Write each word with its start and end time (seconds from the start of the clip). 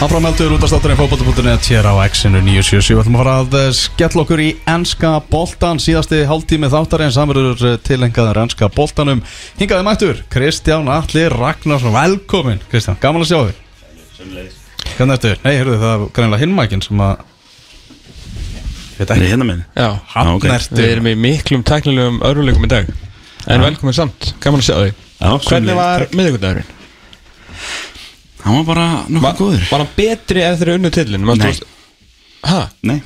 Áframeldur 0.00 0.54
út 0.56 0.62
af 0.64 0.70
státturinn 0.70 0.96
fókbóta.net 0.96 1.66
hér 1.68 1.84
á 1.84 1.92
X-inu 2.08 2.40
977 2.40 2.94
Við 2.94 3.00
ætlum 3.02 3.16
að 3.18 3.20
fara 3.20 3.34
að 3.42 3.56
eh, 3.58 3.66
skella 3.76 4.22
okkur 4.22 4.40
í 4.40 4.46
enska 4.72 5.10
boltan 5.28 5.80
síðasti 5.84 6.22
hálftími 6.24 6.70
þáttarinn 6.72 7.12
samverður 7.12 7.74
tilengaður 7.84 8.40
enska 8.46 8.70
boltanum. 8.72 9.20
Hingaði 9.60 9.84
mættur, 9.84 10.22
Kristján 10.32 10.88
Alli 10.88 11.26
Ragnarsson. 11.34 11.92
Velkomin, 11.92 12.64
Kristján, 12.72 12.96
gaman 13.04 13.26
að 13.26 13.28
sjá 13.28 13.38
þig. 13.50 13.60
Hvernig 14.96 15.14
ertu? 15.18 15.34
Nei, 15.44 15.52
heyrðu 15.58 15.76
það 15.84 15.92
er 15.92 16.08
greinlega 16.16 16.44
hinmækin 16.46 16.86
sem 16.88 17.04
að 17.04 17.28
Það 18.96 19.14
er 19.18 19.30
hérna 19.34 19.46
minn 19.52 19.62
Já, 19.76 19.88
hann 20.16 20.34
ertu. 20.56 20.80
Við 20.80 20.90
erum 20.96 21.12
í 21.12 21.16
miklum 21.28 21.68
tæknilegum 21.68 22.22
örfuleikum 22.24 22.64
í 22.64 22.72
dag. 22.72 22.88
En 23.44 23.68
velkomin 23.68 24.00
samt, 24.00 24.32
gaman 24.40 24.64
að 24.64 24.70
sjá 24.72 24.76
þig. 24.80 25.06
Hvernig 25.44 25.76
var 25.76 26.08
takk. 26.08 26.79
Hann 28.44 28.56
var 28.60 28.64
bara 28.68 28.86
nokkuð 29.08 29.38
góður 29.40 29.64
Var 29.70 29.82
hann 29.84 29.94
betri 29.96 30.42
ef 30.46 30.58
þeir 30.60 30.68
eru 30.68 30.78
unnu 30.80 30.90
tillin? 30.94 31.26
Nei. 31.40 31.52
Hæ? 32.46 32.60
Nei, 32.88 32.98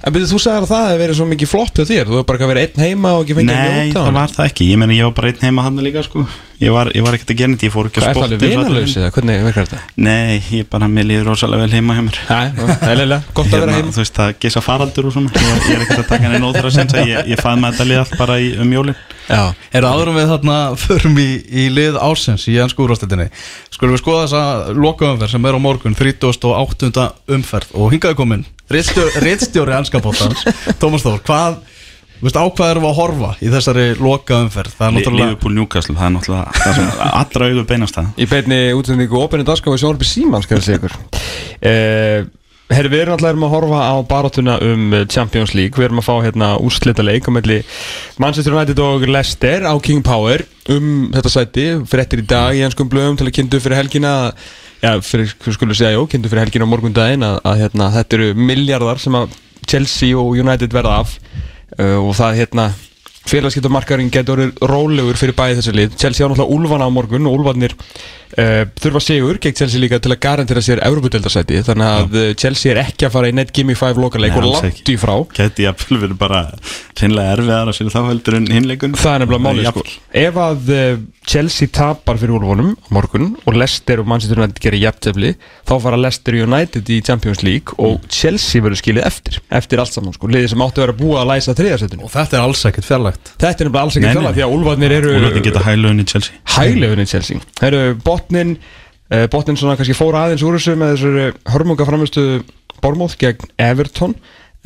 En 0.00 0.14
byrju, 0.14 0.28
þú 0.30 0.38
sagði 0.40 0.60
að 0.64 0.70
það 0.70 0.84
hefði 0.88 1.00
verið 1.02 1.16
svo 1.18 1.24
mikið 1.28 1.48
flopp 1.50 1.74
hjá 1.76 1.84
þér. 1.90 2.06
Þú 2.08 2.14
hefur 2.16 2.28
bara 2.30 2.46
verið 2.48 2.62
einn 2.70 2.84
heima 2.86 3.10
og 3.18 3.24
ekki 3.26 3.34
fengið 3.36 3.50
að 3.52 3.58
Nei 3.60 3.80
njóta 3.90 3.98
það 3.98 4.06
hann. 4.06 4.14
var 4.20 4.30
það 4.36 4.46
ekki. 4.50 4.68
Ég 4.70 4.78
meni 4.80 4.96
ég 4.96 5.04
var 5.10 5.16
bara 5.18 5.28
einn 5.34 5.42
heima 5.44 5.64
hann 5.66 5.82
líka 5.84 6.04
sko. 6.06 6.22
Ég 6.60 6.72
var, 6.74 6.90
ég 6.92 7.04
var 7.04 7.16
ekkert 7.16 7.30
að 7.32 7.38
gera 7.40 7.52
þetta 7.54 7.64
Ég 7.66 7.72
fór 7.72 7.86
ekki 7.88 8.00
að 8.00 8.04
er 8.04 8.16
það 8.16 8.24
alveg 8.24 8.40
spotta 8.40 8.48
vinalaus 8.50 8.94
eða 9.00 9.10
hvernig 9.14 9.44
virkar 9.46 9.68
þetta? 9.68 9.78
Nei, 10.04 10.40
ég 10.52 10.66
bara, 10.72 10.88
mér 10.92 11.06
líður 11.08 11.30
rosalega 11.30 11.62
vel 11.64 11.72
heima 11.72 11.94
hjá 11.96 12.02
mér. 12.04 12.18
Næ, 12.28 12.64
eðlilega, 12.90 13.20
gott 13.38 13.46
að 13.54 13.62
vera 13.64 13.76
heima. 13.78 13.94
Þú 13.96 14.02
veist, 14.02 14.18
það 14.20 14.34
gesa 14.44 14.62
faraldur 14.64 15.08
og 15.08 15.14
svona. 15.14 15.32
Ég, 15.40 15.62
ég 15.70 15.78
er 15.78 15.84
ekkert 15.86 16.02
að 16.02 16.10
taka 16.10 16.26
henni 16.26 16.42
nóð 16.44 16.58
þeirra 16.58 16.72
sensa 16.76 17.06
Ég, 17.08 17.30
ég 17.32 17.40
fæði 17.40 17.62
með 17.64 17.72
þetta 17.78 17.88
lið 17.88 18.02
allt 18.02 18.14
bara 18.20 18.36
í, 18.44 18.50
um 18.60 18.74
jólin. 18.76 19.00
Já, 19.30 19.42
Er 19.72 19.86
áðurum 19.88 20.16
við 20.20 20.28
þarna 20.34 20.58
förum 20.84 21.18
í, 21.22 21.28
í 21.48 21.66
lið 21.72 21.96
ásins 22.02 22.44
í 22.50 22.56
ennsku 22.58 22.82
úrvastildinni 22.82 23.28
Skulum 23.70 23.94
við 23.94 24.00
skoða 24.02 24.24
þessa 24.26 24.74
lokaumferð 24.74 25.30
sem 25.36 25.46
er 25.46 25.54
á 25.56 25.60
morgun 25.62 25.94
38. 25.94 27.04
umferð. 27.30 27.70
Og 27.78 27.94
hingaði 27.94 28.18
komin 28.18 28.42
Rittstjóri 28.70 29.76
ennska 29.76 30.00
bóttans 30.04 30.44
Tómas 30.78 31.04
Þór, 31.06 31.20
hvað 31.26 31.60
Veist, 32.20 32.36
á 32.36 32.44
hvað 32.44 32.74
erum 32.74 32.84
við 32.84 32.90
að 32.90 32.98
horfa 32.98 33.28
í 33.40 33.46
þessari 33.48 33.84
lokaumferð? 33.96 34.74
Það 34.76 34.86
er 34.86 34.94
náttúrulega 34.96 35.28
Liverpool 35.30 35.54
Newcastle, 35.56 35.94
það 35.96 36.06
er 36.06 36.12
náttúrulega 36.18 36.58
það 36.58 36.74
sem 36.76 36.90
allra 37.20 37.46
augur 37.48 37.68
beinast 37.70 37.96
það. 37.96 38.10
Í 38.20 38.26
beinni 38.28 38.58
útsendingu 38.76 39.16
og 39.16 39.24
opinni 39.24 39.46
dagskáfi 39.48 39.80
sjónarbi 39.80 40.08
síman, 40.08 40.44
skal 40.44 40.58
ég 40.58 40.66
segja 40.66 40.82
ykkur. 40.82 40.98
Uh, 41.64 42.28
Herri, 42.70 42.90
við 42.92 43.00
erum 43.02 43.16
alltaf 43.16 43.32
erum 43.32 43.46
að 43.48 43.54
horfa 43.56 43.80
á 43.82 43.94
baráttuna 44.06 44.52
um 44.62 44.92
eh, 44.94 45.06
Champions 45.10 45.56
League. 45.58 45.74
Við 45.74 45.88
erum 45.88 45.98
að 45.98 46.06
fá 46.06 46.12
hérna 46.22 46.52
úrslita 46.62 47.02
leik 47.02 47.26
á 47.26 47.34
melli 47.34 47.56
Manchester 48.22 48.54
United 48.54 48.78
og 48.84 49.06
Leicester 49.10 49.66
á 49.66 49.74
King 49.82 50.04
Power 50.06 50.44
um 50.70 51.08
þetta 51.10 51.32
sæti. 51.34 51.64
Fréttir 51.90 52.22
í 52.22 52.28
dag 52.30 52.54
í 52.54 52.62
ennskum 52.62 52.92
blöðum 52.92 53.18
til 53.18 53.26
að 53.26 53.34
kynntu 53.40 53.58
fyrir 53.64 53.80
helgina 53.80 54.12
Já, 54.80 54.94
fyrir, 55.04 55.28
skulum 55.52 55.76
segja, 55.76 55.92
jó, 55.98 56.06
kynntu 56.08 56.30
fyrir 56.32 56.46
helgina 56.46 56.64
á 56.64 56.72
morgundaginn 56.72 57.24
að, 57.26 57.34
að 57.44 57.58
hérna, 57.60 57.88
þetta 57.98 58.16
eru 58.16 58.28
miljardar 58.48 59.00
sem 59.02 59.16
að 59.18 59.34
Chelsea 59.68 60.16
og 60.16 60.38
United 60.40 60.72
verða 60.72 61.02
af. 61.02 61.18
Uh, 61.76 61.98
og 62.00 62.14
það 62.18 62.38
hérna 62.40 62.70
félagskiptamarkarinn 63.28 64.10
getur 64.12 64.38
orðið 64.38 64.62
rólegur 64.70 65.18
fyrir 65.20 65.36
bæði 65.36 65.60
þessi 65.60 65.74
lið. 65.76 65.98
Chelsea 66.00 66.24
á 66.24 66.28
náttúrulega 66.30 66.56
Úlfana 66.56 66.88
á 66.88 66.90
morgun 66.90 67.28
og 67.28 67.36
Úlfarnir 67.38 67.74
uh, 67.76 68.64
þurfa 68.80 69.00
sigur 69.04 69.38
gegn 69.42 69.56
Chelsea 69.58 69.80
líka 69.80 70.00
til 70.02 70.14
að 70.14 70.20
garantera 70.24 70.62
sér 70.64 70.80
Európa-deltarsæti 70.86 71.60
þannig 71.66 71.86
að 71.86 72.16
uh, 72.16 72.34
Chelsea 72.40 72.72
er 72.72 72.78
ekki 72.84 73.06
að 73.06 73.14
fara 73.16 73.30
í 73.30 73.32
net 73.36 73.52
gimme 73.54 73.76
5 73.78 74.00
lokaleg 74.00 74.34
Nei, 74.34 74.40
og 74.40 74.44
langt 74.56 74.90
í 74.90 74.96
frá. 75.00 75.14
Gæti 75.36 75.66
jafnvel 75.66 76.00
verið 76.06 76.18
bara 76.20 76.40
reynlega 77.00 77.36
erfiðar 77.36 77.70
að 77.70 77.78
sér 77.78 77.92
þá 77.92 78.00
heldur 78.08 78.38
en 78.40 78.50
hinleikun 78.50 78.96
það 78.98 79.12
er 79.12 79.24
nefnilega 79.24 79.46
málið 79.46 79.70
sko. 79.70 79.82
ef 80.24 80.34
að 80.46 80.72
uh, 80.74 81.00
Chelsea 81.30 81.68
tapar 81.70 82.18
fyrir 82.18 82.34
Úlfunum 82.40 82.72
á 82.74 82.88
morgun 82.96 83.36
og 83.44 83.54
Leicester 83.54 84.00
og 84.00 84.08
Manchester 84.10 84.40
United 84.40 84.58
gerir 84.64 84.82
jafntefli 84.82 85.34
þá 85.68 85.74
fara 85.84 86.00
Leicester 86.00 86.34
United 86.34 86.90
í 86.90 87.02
Champions 87.06 87.44
League 87.46 87.76
og 87.78 88.00
Chelsea 88.10 88.64
verður 88.64 88.80
skilið 88.80 89.06
eftir 89.06 89.40
eftir 89.52 89.78
Og 93.14 93.42
þetta 93.44 93.64
er 93.64 93.68
nefnilega 93.68 93.84
alls 93.86 93.98
ekki 93.98 94.12
nei. 94.12 94.34
því 94.36 94.44
að 94.44 94.54
Úlfarnir 94.56 94.94
eru 94.96 95.14
Úlfarnir 95.16 95.44
geta 95.46 95.64
hælöðin 95.64 96.02
í 96.02 96.06
Chelsea. 96.10 96.42
Hæglegunni 96.56 97.06
Chelsea. 97.10 97.42
Það 97.60 97.68
eru 97.70 97.96
botnin 98.04 98.52
uh, 98.56 99.24
botnin 99.32 99.58
svona 99.60 99.78
kannski 99.78 99.96
fóra 99.98 100.26
aðeins 100.26 100.44
úr 100.46 100.58
þessu 100.58 100.76
með 100.80 100.94
þessu 100.94 101.30
hörmunga 101.54 101.88
framistu 101.88 102.26
Bormóð 102.80 103.16
gegn 103.20 103.50
Everton 103.60 104.14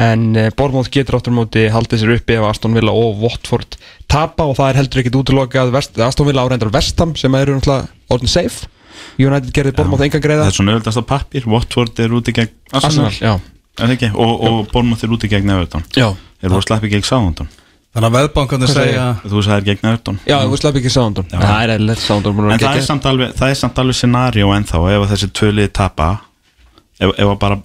en 0.03 0.27
uh, 0.37 0.51
Bormóð 0.59 0.91
getur 0.95 1.19
áttur 1.19 1.35
móti 1.37 1.67
haldið 1.73 2.03
sér 2.03 2.15
uppi 2.19 2.37
ef 2.37 2.47
Aston 2.49 2.77
Villa 2.77 2.95
og 2.95 3.23
Watford 3.23 3.79
tapa 4.11 4.47
og 4.51 4.59
það 4.59 4.71
er 4.71 4.81
heldur 4.83 5.03
ekkit 5.03 5.19
útilokað. 5.23 5.73
Vest, 5.75 5.99
Aston 6.03 6.29
Villa 6.29 6.45
áreindar 6.47 6.73
Vestham 6.75 7.15
sem 7.19 7.35
eru 7.39 7.59
náttúrulega 7.59 7.91
orðin 8.15 8.33
safe. 8.33 8.71
United 9.19 9.51
gerði 9.55 9.75
Bormóð 9.79 10.07
enga 10.09 10.21
greiða. 10.23 10.47
Það 10.47 10.53
er 10.53 10.59
svona 10.59 10.77
öðvöldast 10.77 11.03
á 11.03 11.05
pappir 11.07 11.49
Watford 11.51 12.01
er 12.03 12.15
úti 12.15 12.35
gegn 12.35 12.55
Arsenal, 12.73 13.11
Arsenal? 13.11 13.43
Og, 14.15 14.33
og 14.47 14.59
Bournemouth 14.71 15.03
er 15.03 15.15
úti 15.15 15.31
gegn 15.31 15.51
Everton. 15.51 15.87
Já. 15.99 16.13
Þeir 16.41 16.53
voru 16.55 16.67
sleppi 16.67 16.91
gegn 16.93 17.07
Southampton 17.07 17.51
Þannig 17.95 18.09
að 18.11 18.15
veðbankarnir 18.19 18.71
segja 18.73 19.05
Þú 19.23 19.43
sagðir 19.47 19.65
gegn 19.69 19.89
Everton 19.91 20.17
Já, 20.27 20.37
þú 20.51 20.57
slepp 20.59 20.79
ekki 20.81 20.91
Soundon 20.91 21.27
Já. 21.31 21.39
Það 21.39 21.61
er 21.65 21.73
eðlilegt 21.77 22.03
Soundon 22.03 22.41
En 22.51 22.59
það 22.59 22.77
er, 22.81 22.87
samt 22.89 23.05
alveg, 23.07 23.35
það 23.39 23.53
er 23.55 23.59
samt 23.61 23.79
alveg 23.79 23.99
scenario 24.01 24.49
ennþá 24.57 24.81
ef 24.97 25.05
að 25.05 25.13
þessi 25.15 25.29
tvölið 25.39 25.69
tapa 25.79 26.09
ef, 26.99 27.13
ef 27.15 27.29
að 27.29 27.39
bara, 27.45 27.59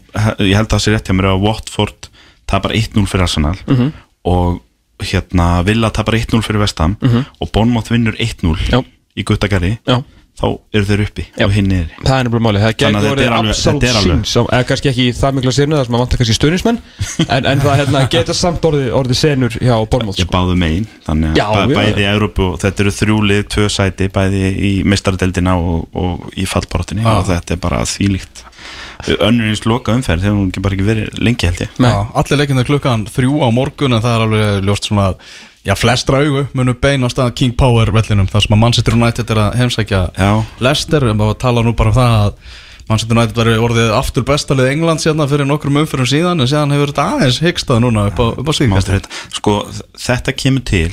ég 0.45 0.55
held 0.59 0.67
að 0.69 0.75
það 0.75 0.83
sé 0.85 0.93
rétt 0.93 1.09
hjá 1.09 1.15
mér 1.17 1.29
ef 1.31 1.35
að 1.39 1.45
Watford 1.47 2.09
tapar 2.49 2.71
1-0 2.77 3.05
fyrir 3.09 3.25
Arsenal 3.25 3.55
Mhm. 3.65 3.89
og 4.29 4.61
hérna 4.99 5.49
Villa 5.65 5.89
tapar 5.95 6.13
1-0 6.19 6.41
fyrir 6.45 6.59
Vestham 6.61 6.97
og 7.41 7.51
Bournemouth 7.53 7.89
vinnur 7.91 8.13
1-0 8.19 8.53
Mhm. 8.53 8.69
Já. 8.69 8.83
í 9.17 9.23
Guttagari 9.25 9.77
Já, 9.87 10.03
þá 10.39 10.45
eru 10.73 10.85
þeir 10.87 11.01
uppi 11.03 11.23
Já. 11.35 11.45
og 11.45 11.51
hinn 11.55 11.67
niður 11.67 11.89
það 12.05 12.13
er 12.19 12.27
nefnilega 12.29 12.45
málið 12.47 12.61
Það 12.63 12.75
Þannig 12.79 12.99
að 12.99 13.03
getur 13.03 13.19
þetta 13.19 13.25
er 13.25 13.35
alveg- 13.35 13.49
absolutt 13.53 13.83
þetta 13.83 13.89
er 13.89 13.99
alveg- 13.99 14.19
síns 14.23 14.35
eða 14.39 14.67
kannski 14.69 14.89
ekki 14.93 15.05
í 15.09 15.15
það 15.19 15.35
mikla 15.39 15.53
sérnu 15.57 15.75
það 15.79 15.85
sem 15.89 15.97
að 15.97 16.03
vanta 16.03 16.19
kannski 16.21 16.37
stuðnismenn 16.39 16.79
en, 17.35 17.49
en 17.51 17.63
það 17.65 17.79
hérna, 17.81 18.03
getur 18.15 18.37
samt 18.39 18.67
orðið, 18.69 18.87
orðið 19.01 19.19
senur 19.19 19.57
hjá 19.59 19.75
Bormóð 19.91 20.21
ég 20.23 20.31
báðu 20.31 20.55
megin 20.63 20.87
þannig 21.09 21.39
Já, 21.41 21.45
að 21.49 21.59
bæ, 21.59 21.73
já. 21.73 21.79
bæði 21.81 22.05
í 22.05 22.09
Európu 22.13 22.47
og 22.53 22.59
þetta 22.63 22.85
eru 22.85 22.95
þrjúlið, 23.01 23.43
tvö 23.55 23.67
sæti 23.75 24.09
bæði 24.15 24.43
í 24.69 24.71
mestaradeldina 24.87 25.57
og, 25.59 25.89
og 25.99 26.29
í 26.39 26.47
fallbaróttinni 26.47 27.03
Já. 27.03 27.11
og 27.19 27.27
þetta 27.33 27.57
er 27.57 27.61
bara 27.67 27.83
þvílíkt 27.89 28.45
önnurins 29.23 29.61
loka 29.67 29.93
umferð 29.95 30.25
þegar 30.25 30.35
hún 30.35 30.49
ekki 30.51 30.61
bara 30.63 30.75
ekki 30.75 30.85
verið 30.87 31.19
lengi 31.23 31.47
held 31.47 31.61
ég. 31.63 31.69
Já, 31.79 31.93
allir 32.19 32.39
leikinu 32.41 32.65
klukkan 32.67 33.05
þrjú 33.09 33.39
á 33.39 33.49
morgun 33.55 33.95
en 33.95 34.03
það 34.03 34.15
er 34.17 34.23
alveg 34.25 34.65
ljóst 34.67 34.89
svona 34.89 35.05
að 35.13 35.29
Já, 35.67 35.75
flestra 35.75 36.21
augu 36.23 36.45
munum 36.55 36.77
beina 36.79 37.07
á 37.07 37.11
stað 37.11 37.33
King 37.35 37.53
Power 37.59 37.91
vellinum 37.91 38.29
þar 38.31 38.45
sem 38.45 38.55
að 38.55 38.61
Manchester 38.63 38.95
United 38.95 39.33
er 39.35 39.41
að 39.43 39.59
heimsækja 39.59 40.01
Já. 40.15 40.31
Leicester 40.63 41.05
en 41.11 41.19
það 41.19 41.37
tala 41.43 41.63
nú 41.65 41.73
bara 41.75 41.91
um 41.91 41.97
það 41.99 42.15
að 42.19 42.57
Manchester 42.89 43.17
United 43.17 43.37
var 43.37 43.51
orðið 43.67 43.91
aftur 43.93 44.25
bestalið 44.25 44.71
England 44.71 45.03
sérna 45.03 45.27
fyrir 45.29 45.45
nokkrum 45.49 45.81
umfyrum 45.83 46.07
síðan 46.09 46.41
en 46.41 46.49
síðan 46.49 46.73
hefur 46.73 46.93
þetta 46.93 47.07
aðeins 47.17 47.41
hyggstað 47.43 47.83
núna 47.83 48.07
upp 48.09 48.23
á, 48.23 48.25
upp 48.33 48.49
á 48.49 48.53
þetta. 48.55 49.11
Sko, 49.35 49.57
þetta 50.07 50.33
kemur 50.33 50.65
til 50.65 50.89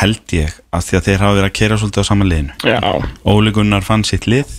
held 0.00 0.34
ég 0.34 0.54
að 0.74 0.86
því 0.88 0.98
að 0.98 1.08
þeir 1.08 1.24
hafa 1.24 1.36
verið 1.38 1.50
að 1.50 1.56
kera 1.58 1.80
svolítið 1.80 2.06
á 2.06 2.08
saman 2.08 2.30
liðinu 2.30 2.54
Já, 2.64 2.78
Óli 3.28 3.52
Gunnar 3.54 3.84
fann 3.84 4.06
sitt 4.08 4.28
lið 4.30 4.54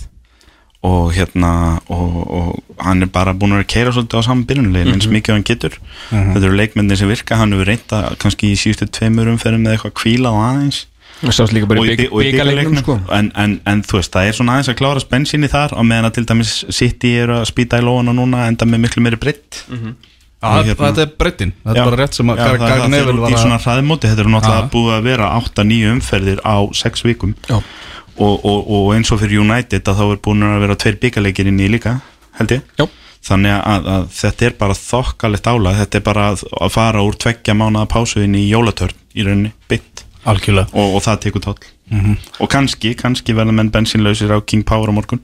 og 0.84 1.12
hérna 1.16 1.80
og, 1.88 2.16
og 2.30 2.82
hann 2.84 3.02
er 3.02 3.08
bara 3.12 3.32
búin 3.34 3.56
að 3.56 3.64
keira 3.72 3.92
svolítið 3.94 4.20
á 4.20 4.26
saman 4.26 4.44
byrjunulegi 4.46 4.92
eins 4.92 5.08
mikið 5.10 5.32
og 5.32 5.38
hann 5.38 5.46
getur. 5.48 5.78
Þetta 6.10 6.42
eru 6.44 6.58
leikmennir 6.60 7.00
sem 7.00 7.08
virka, 7.10 7.38
hann 7.40 7.52
hefur 7.56 7.66
reynda 7.72 8.02
kannski 8.22 8.52
í 8.52 8.58
síðustu 8.60 8.86
tveimur 8.92 9.30
umferðum 9.32 9.64
með 9.66 9.76
eitthvað 9.78 9.96
kvíla 10.02 10.30
og 10.36 10.44
aðeins. 10.46 10.82
Það 11.16 11.32
sást 11.32 11.54
líka 11.56 11.66
bara 11.70 11.80
og 11.80 11.88
í 11.88 11.94
byggarleiknum 12.28 12.76
sko. 12.82 12.98
en, 13.16 13.30
en, 13.40 13.54
en 13.64 13.82
þú 13.88 13.96
veist, 14.02 14.12
það 14.12 14.26
er 14.28 14.34
svona 14.36 14.52
aðeins 14.58 14.68
að 14.68 14.76
klára 14.82 15.00
spensinni 15.00 15.48
þar 15.48 15.72
og 15.72 15.86
meðan 15.88 16.10
að 16.10 16.18
til 16.18 16.26
dæmis 16.28 16.50
City 16.76 17.14
eru 17.22 17.38
að 17.40 17.46
spýta 17.48 17.80
í 17.80 17.86
lóan 17.86 18.12
og 18.12 18.18
núna 18.18 18.42
enda 18.50 18.68
með 18.68 18.84
miklu 18.84 19.00
meiri 19.06 19.16
breytt 19.22 19.62
Já, 20.36 20.60
hérna- 20.60 20.76
þetta 20.92 21.00
er 21.06 21.12
breytin, 21.16 21.52
þetta 21.64 21.80
er 21.80 21.88
bara 21.88 21.98
rétt 22.02 22.14
sem 22.18 22.28
að 22.30 22.36
Já, 22.36 22.44
það, 22.44 22.58
það 22.68 22.92
fyrir 22.92 23.16
út 23.16 23.32
í 23.32 23.38
svona 23.40 23.56
hraðmóti. 23.64 24.10
Þetta 24.12 24.22
eru 24.26 24.32
náttúrulega 24.34 24.68
búið 24.76 24.92
að 24.98 25.06
vera 25.08 25.30
8-9 25.40 25.92
umferðir 25.94 26.42
á 26.44 26.56
6 26.76 27.04
vikum. 27.08 27.32
Já. 27.48 27.56
Og, 28.18 28.44
og, 28.44 28.70
og 28.70 28.94
eins 28.96 29.10
og 29.12 29.20
fyrir 29.20 29.40
United 29.42 29.88
að 29.88 29.98
þá 30.00 30.04
er 30.14 30.20
búin 30.24 30.42
að 30.46 30.60
vera 30.64 30.76
tveir 30.80 30.96
byggarleikir 31.02 31.50
inn 31.50 31.60
í 31.60 31.68
líka 31.72 31.98
held 32.38 32.52
ég. 32.56 32.62
Já. 32.78 32.86
þannig 33.26 33.54
að, 33.58 33.86
að 33.90 34.04
þetta 34.14 34.46
er 34.46 34.54
bara 34.60 34.74
þokkalegt 34.78 35.46
álag. 35.50 35.78
Þetta 35.80 35.98
er 35.98 36.04
bara 36.06 36.26
að, 36.32 36.42
að 36.62 36.70
fara 36.76 37.02
úr 37.02 37.16
tveggja 37.18 37.54
mánuða 37.58 37.88
pásu 37.90 38.22
inn 38.22 38.36
í 38.38 38.44
jólatörn 38.50 38.94
í 39.16 39.24
rauninni 39.26 39.52
bytt 39.68 40.04
Algjörlega. 40.26 40.68
Og, 40.74 40.96
og 40.98 41.02
það 41.06 41.20
tekur 41.26 41.42
tóll 41.44 41.72
og 42.42 42.48
kannski, 42.50 42.96
kannski 42.98 43.30
verða 43.36 43.52
menn 43.54 43.68
bensínlausir 43.70 44.32
á 44.34 44.42
King 44.42 44.64
Power 44.66 44.90
á 44.90 44.94
morgun. 44.96 45.20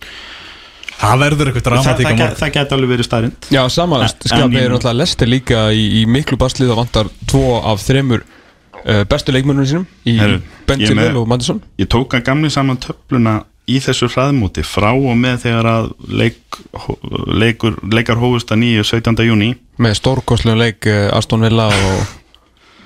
Það 1.02 1.16
verður 1.24 1.48
eitthvað 1.50 1.64
dramatík 1.66 2.06
á 2.06 2.10
morgun. 2.12 2.36
það 2.38 2.52
geti 2.54 2.74
alveg 2.76 2.90
verið 2.92 3.06
stærinn 3.08 3.32
Já, 3.50 3.62
sama 3.74 3.98
En- 4.04 4.12
skapið 4.12 4.44
en 4.44 4.52
í- 4.54 4.60
er 4.62 4.70
náttúrulega 4.70 4.98
Lester 5.00 5.26
líka 5.32 5.62
í, 5.74 5.82
í 5.98 6.02
miklu 6.06 6.38
baslið 6.38 6.70
og 6.70 6.78
vantar 6.84 7.10
tvo 7.26 7.56
af 7.66 7.82
þremur 7.82 8.22
bestu 9.08 9.32
leikmennunum 9.32 9.68
sínum 9.70 9.86
í 10.06 10.16
Herru, 10.18 10.40
Ben 10.66 10.80
ég 10.80 10.88
Chilwell 10.90 11.12
með- 11.12 11.20
og 11.22 11.28
Madison 11.28 11.60
ég 11.78 11.86
tók 11.92 12.14
að 12.18 12.24
gamli 12.26 12.50
saman 12.50 12.76
töfluna 12.82 13.44
í 13.70 13.78
þessu 13.78 14.08
hraðmóti 14.10 14.64
frá 14.66 14.90
og 14.92 15.14
með 15.16 15.44
þegar 15.44 15.68
að 15.70 15.90
leik, 16.08 16.40
leikur, 17.38 17.76
leikar 17.92 18.18
hófust 18.18 18.50
að 18.50 18.58
nýju 18.64 18.84
17. 18.88 19.22
júni 19.28 19.52
með 19.78 19.94
stórkostlega 20.00 20.58
leik 20.58 20.86
uh, 20.90 21.10
Aston 21.16 21.44
Villa 21.46 21.68
og 21.70 22.02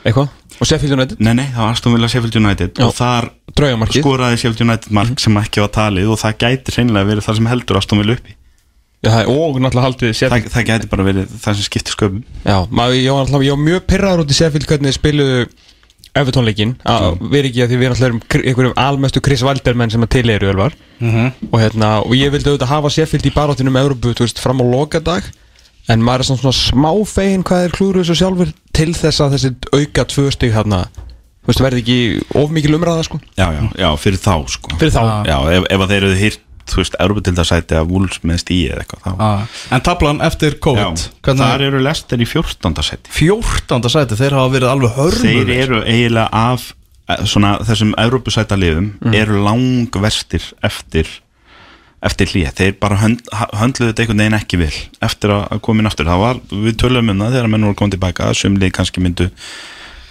eitthvað? 0.06 0.28
Og 0.56 0.64
Sheffield 0.68 0.94
United, 0.96 1.18
nei 1.20 1.34
nei, 1.36 1.46
það 1.52 1.62
var 1.66 1.74
Aston 1.74 1.92
Villa 1.96 2.08
Sheffield 2.08 2.36
United. 2.40 2.78
Já. 2.80 2.86
og 2.86 2.94
þar 2.96 3.26
skoraði 3.92 4.38
Sheffield 4.40 4.62
United 4.64 4.92
mark 4.96 5.20
sem 5.20 5.36
ekki 5.40 5.60
var 5.64 5.72
talið 5.74 6.12
og 6.14 6.20
það 6.22 6.36
gæti 6.44 6.72
hreinlega 6.76 7.08
verið 7.10 7.26
það 7.26 7.36
sem 7.40 7.48
heldur 7.50 7.76
Aston 7.80 8.00
Villa 8.00 8.16
uppi. 8.16 8.36
Já, 9.04 9.10
það 9.12 9.20
er- 9.20 9.28
og 9.28 9.58
náttúrulega 9.60 9.86
haldið 9.86 10.14
Sheffield. 10.16 10.46
Það, 10.46 10.52
það 10.54 10.66
gæti 10.70 10.88
bara 10.94 11.04
verið 11.04 11.26
það 11.44 11.58
sem 11.58 11.66
skiptir 11.68 11.92
sköpum. 11.96 12.22
Já, 12.46 12.56
maður, 12.72 12.96
ég 13.02 13.12
var 13.12 13.26
náttúrulega, 13.26 13.44
ég 13.50 13.56
var 13.56 13.64
mjög 13.66 13.84
pyrraður 13.92 14.22
út 14.24 14.32
í 14.32 14.38
Sheffield 14.40 14.66
hvernig 14.70 14.96
spiluðu 14.96 15.42
Evertónleikin 16.16 16.76
að 16.86 17.18
vera 17.32 17.50
ekki 17.50 17.64
að 17.64 17.72
því 17.72 17.80
við 17.80 18.04
erum 18.08 18.20
einhverjum 18.40 18.76
almestu 18.80 19.22
Chris 19.24 19.44
Wilder 19.46 19.78
menn 19.78 19.92
sem 19.92 20.04
að 20.06 20.12
til 20.16 20.26
eru 20.34 20.52
Ölvar 20.52 20.76
og 21.50 21.58
hérna, 21.60 21.90
og 22.02 22.14
ég 22.16 22.32
vildi 22.34 22.52
auðvitað 22.52 22.72
hafa 22.72 22.92
Sheffield 22.92 23.26
í 23.28 23.34
baráttunum 23.34 23.80
Európu, 23.80 24.14
þú 24.16 24.26
veist, 24.26 24.40
fram 24.42 24.62
á 24.62 24.66
lokadag. 24.66 25.26
En 25.86 26.02
maður 26.02 26.24
er 26.24 26.28
svona, 26.32 26.54
smá 26.56 26.90
fegin 27.06 27.44
hvað 27.46 27.68
er 27.68 27.74
klúru 27.76 28.02
þessu 28.02 28.16
sjálfur 28.18 28.48
til 28.74 28.88
þess 28.96 29.22
að 29.22 29.36
þessi 29.36 29.50
auka 29.70 30.06
tvö 30.10 30.32
stig 30.34 30.56
hérna 30.56 30.86
verði 31.46 31.82
ekki 31.84 31.98
of 32.34 32.50
mikil 32.50 32.74
umræða 32.74 33.04
sko. 33.06 33.20
Já, 33.38 33.46
já, 33.54 33.62
já, 33.78 33.86
fyrir 34.02 34.18
þá 34.18 34.32
sko. 34.50 34.72
Fyrir 34.80 34.94
þá. 34.96 35.02
Já, 35.28 35.36
ef, 35.54 35.68
ef 35.70 35.84
þeir 35.92 35.98
eru 36.00 36.18
hýrt 36.18 36.42
þú 36.70 36.80
veist, 36.82 36.96
Európa-tildasæti 37.02 37.76
að 37.78 37.92
Wolves 37.92 38.22
með 38.26 38.40
stíi 38.44 38.70
eða 38.70 38.84
eitthvað 38.84 39.04
þá 39.04 39.22
Ah. 39.26 39.60
En 39.74 39.84
tablan 39.86 40.22
eftir 40.26 40.56
Já, 40.56 40.60
COVID 40.66 41.04
þar 41.26 41.36
Hvernig 41.36 41.66
eru 41.68 41.82
lestir 41.84 42.22
í 42.22 42.26
14. 42.28 42.82
seti 42.86 43.14
14. 43.18 43.92
sæti, 43.92 44.18
þeir 44.18 44.38
hafa 44.38 44.54
verið 44.56 44.72
alveg 44.72 44.96
þeir 44.96 45.20
hörmulir 45.20 45.62
eru 45.66 45.82
eiginlega 45.84 46.28
af 46.32 46.72
eh, 47.08 47.22
svona 47.24 47.56
þessum 47.66 47.94
Európusæta 47.98 48.58
liðum 48.58 48.90
eru 49.14 49.44
langverstir 49.46 50.50
eftir 50.66 51.06
eftir 52.06 52.28
hlýja, 52.30 52.52
þeir 52.54 52.74
bara 52.78 52.98
hönd, 53.00 53.22
höndluðu 53.56 53.90
þetta 53.90 54.02
einhvern 54.04 54.20
veginn 54.20 54.36
ekki 54.36 54.58
vel 54.60 54.74
eftir 55.02 55.32
að 55.32 55.70
inn 55.72 55.88
aftur, 55.88 56.06
það 56.06 56.20
var, 56.22 56.40
við 56.52 56.76
tölum 56.82 57.08
um 57.10 57.22
það 57.24 57.38
þegar 57.38 57.48
menn 57.50 57.66
voru 57.66 57.78
komið 57.80 57.96
tilbaka, 57.96 58.28
sumlið 58.36 58.74
kannski 58.76 59.02
myndu 59.02 59.30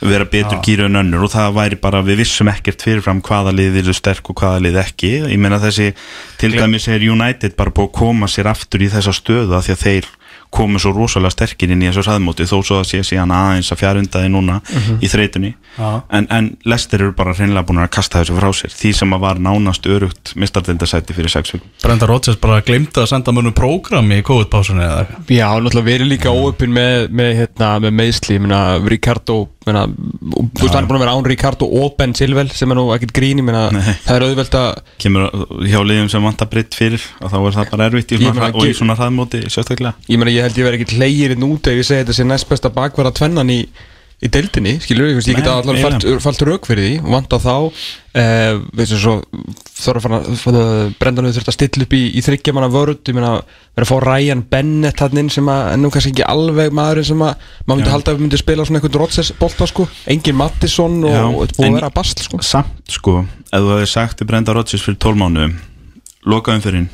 vera 0.02 0.28
betur 0.28 0.60
gýru 0.66 0.90
en 0.90 1.00
önnur 1.00 1.26
og 1.28 1.32
það 1.34 1.56
væri 1.56 1.80
bara, 1.82 2.02
við 2.06 2.22
vissum 2.24 2.50
ekkert 2.52 2.84
fyrirfram 2.84 3.22
hvaða 3.26 3.54
lið 3.56 3.80
eru 3.84 3.96
sterk 3.96 4.30
og 4.32 4.42
hvaða 4.42 4.62
lið 4.66 4.80
ekki. 4.84 5.14
Ég 5.32 5.42
meina 5.42 5.62
þessi, 5.64 5.94
til 6.42 6.52
dæmis 6.56 6.90
er 6.92 7.06
United 7.06 7.56
bara 7.58 7.74
búið 7.74 7.90
að 7.90 7.98
koma 8.02 8.30
sér 8.32 8.52
aftur 8.52 8.84
í 8.84 8.92
þessa 8.92 9.16
stöðu 9.16 9.56
af 9.56 9.68
því 9.68 9.76
að 9.76 9.84
þeir 9.86 10.12
komu 10.54 10.80
svo 10.82 10.94
rosalega 10.96 11.34
sterkir 11.34 11.72
inn 11.74 11.84
í 11.84 11.90
þessu 11.90 12.06
ræðmóti 12.08 12.48
þó 12.50 12.58
svo 12.62 12.80
að 12.82 12.90
sé 12.92 13.02
síðan 13.04 13.34
aðeins 13.36 13.72
að 13.74 13.82
fjárundaði 13.82 14.32
núna 14.34 14.60
í 15.02 15.10
þreytunni. 15.12 15.54
Já. 15.76 16.02
en, 16.16 16.28
en 16.32 16.46
Lester 16.64 17.02
eru 17.04 17.12
bara 17.18 17.34
hreinlega 17.36 17.68
búin 17.68 17.82
að 17.84 17.90
kasta 17.98 18.22
þessu 18.22 18.38
frá 18.38 18.48
sér. 18.56 18.72
Því 18.72 18.92
sem 18.96 19.16
að 19.16 19.26
var 19.26 19.42
nánast 19.44 19.90
örugt 19.92 20.32
mistardendasæti 20.40 21.16
fyrir 21.18 21.34
sex 21.34 21.52
vikum. 21.56 21.68
Brenda 21.84 22.08
Rodgers 22.08 22.40
bara 22.40 22.62
glimta 22.66 23.04
að 23.04 23.12
senda 23.12 23.34
mönnum 23.36 23.56
prógram 23.56 24.14
í 24.16 24.22
COVID-pásunni 24.26 24.86
eða? 24.86 25.20
Já, 25.28 25.50
náttúrulega 25.60 25.90
verið 25.90 26.14
líka 26.14 26.32
óöppin 26.32 26.72
með, 26.76 27.10
með, 27.12 27.34
hérna, 27.42 27.74
með 27.84 27.98
meðsli, 28.00 28.40
ég 28.40 28.46
meina, 28.46 28.62
Ricardo 28.88 29.42
meina, 29.66 29.84
og, 29.90 30.50
þú 30.56 30.64
veist, 30.64 30.76
hann 30.76 30.84
er 30.84 30.90
búin 30.90 31.00
að 31.00 31.04
vera 31.04 31.16
án 31.18 31.28
Ricardo 31.28 31.68
og 31.82 31.96
Ben 32.00 32.14
Silvel, 32.18 32.48
sem 32.54 32.72
er 32.72 32.80
nú 32.80 32.86
ekkert 32.96 33.14
grín, 33.18 33.42
ég 33.42 33.48
meina, 33.48 33.66
Nei. 33.74 33.82
það 34.06 34.18
er 34.18 34.26
auðvelt 34.28 34.58
að 34.60 34.70
kemur 35.02 35.28
hjá 35.66 35.78
liðum 35.86 36.12
sem 36.14 36.26
vantar 36.26 36.50
britt 36.52 36.78
fyrir 36.78 37.04
og 37.20 37.34
þá 37.34 37.38
er 37.40 37.58
það 37.58 37.72
bara 37.74 37.88
erfitt 37.90 38.14
í 38.16 38.20
svona 38.78 38.98
hraðmóti 39.00 39.42
sérstaklega 39.50 39.96
ég 40.36 40.40
ég 40.40 40.48
held 40.48 40.62
ég 40.62 40.70
verið 40.70 40.82
ekkert 40.82 40.96
hleyirinn 41.00 41.50
út 41.50 41.68
ef 41.72 41.82
ég 41.82 41.88
segi 41.88 42.04
þetta 42.04 42.16
sé 42.18 42.28
næst 42.28 42.50
besta 42.50 42.72
bakvara 42.74 43.12
tvennan 43.16 43.52
í, 43.52 43.60
í 44.24 44.30
deildinni, 44.32 44.78
skilur 44.84 45.12
ég 45.12 45.20
get 45.28 45.46
Nei, 45.46 45.52
allar 45.52 45.80
fælt, 45.82 46.08
fælt 46.24 46.44
rauk 46.48 46.68
fyrir 46.70 46.88
því, 46.88 46.96
vant 47.14 47.36
á 47.36 47.38
þá 47.42 47.56
eh, 48.22 48.58
veistu 48.76 49.00
svo 49.00 49.16
þarf 49.76 50.00
að 50.00 50.06
fara, 50.06 50.20
fara 50.40 50.64
brendan 51.00 51.28
við 51.28 51.38
þurft 51.38 51.52
að 51.52 51.58
stilla 51.58 51.88
upp 51.88 51.96
í, 51.98 52.02
í 52.16 52.24
þryggja 52.26 52.56
manna 52.56 52.72
vörð, 52.74 53.02
ég 53.10 53.18
meina 53.18 53.36
verið 53.76 53.86
að 53.86 53.92
fá 53.92 53.96
Ryan 54.08 54.44
Bennett 54.56 55.04
hann 55.04 55.22
inn 55.22 55.32
sem 55.34 55.52
að 55.52 55.70
ennú 55.76 55.94
kannski 55.94 56.14
ekki 56.16 56.28
alveg 56.28 56.76
maðurinn 56.76 57.10
sem 57.12 57.26
að 57.28 57.48
maður 57.66 57.80
myndi 57.82 57.94
halda 57.96 58.12
að 58.14 58.20
við 58.20 58.26
myndi 58.26 58.42
spila 58.42 58.68
svona 58.68 58.82
einhvern 58.82 59.00
Rodgers 59.04 59.32
bolta 59.40 59.70
sko, 59.72 59.88
engin 60.12 60.40
Mattisson 60.40 61.00
og, 61.04 61.22
og 61.30 61.40
þetta 61.46 61.62
búið 61.62 61.72
að 61.72 61.80
vera 61.80 61.94
basl 62.00 62.28
sko. 62.28 62.44
Samt 62.46 62.98
sko, 63.00 63.18
ef 63.52 63.66
þú 63.66 63.74
hefði 63.76 63.94
sagt 63.94 64.20
til 64.22 64.30
Brenda 64.32 64.56
Rodgers 64.56 64.86
fyrir 64.86 65.02
12 65.10 65.22
mánu 65.22 65.50
lokaðum 66.26 66.64
fyrir 66.64 66.88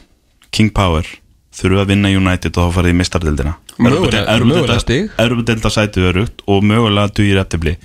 King 0.51 0.73
Power 0.75 1.05
þurfu 1.55 1.81
að 1.81 1.91
vinna 1.93 2.13
United 2.13 2.57
og 2.57 2.69
þá 2.69 2.77
farið 2.77 2.93
í 2.93 2.99
mistardildina 3.01 3.57
sæti 5.73 6.07
örugt 6.07 6.45
og 6.47 6.63
mögulega 6.63 7.11
dugir 7.17 7.41
eftirbli 7.41 7.77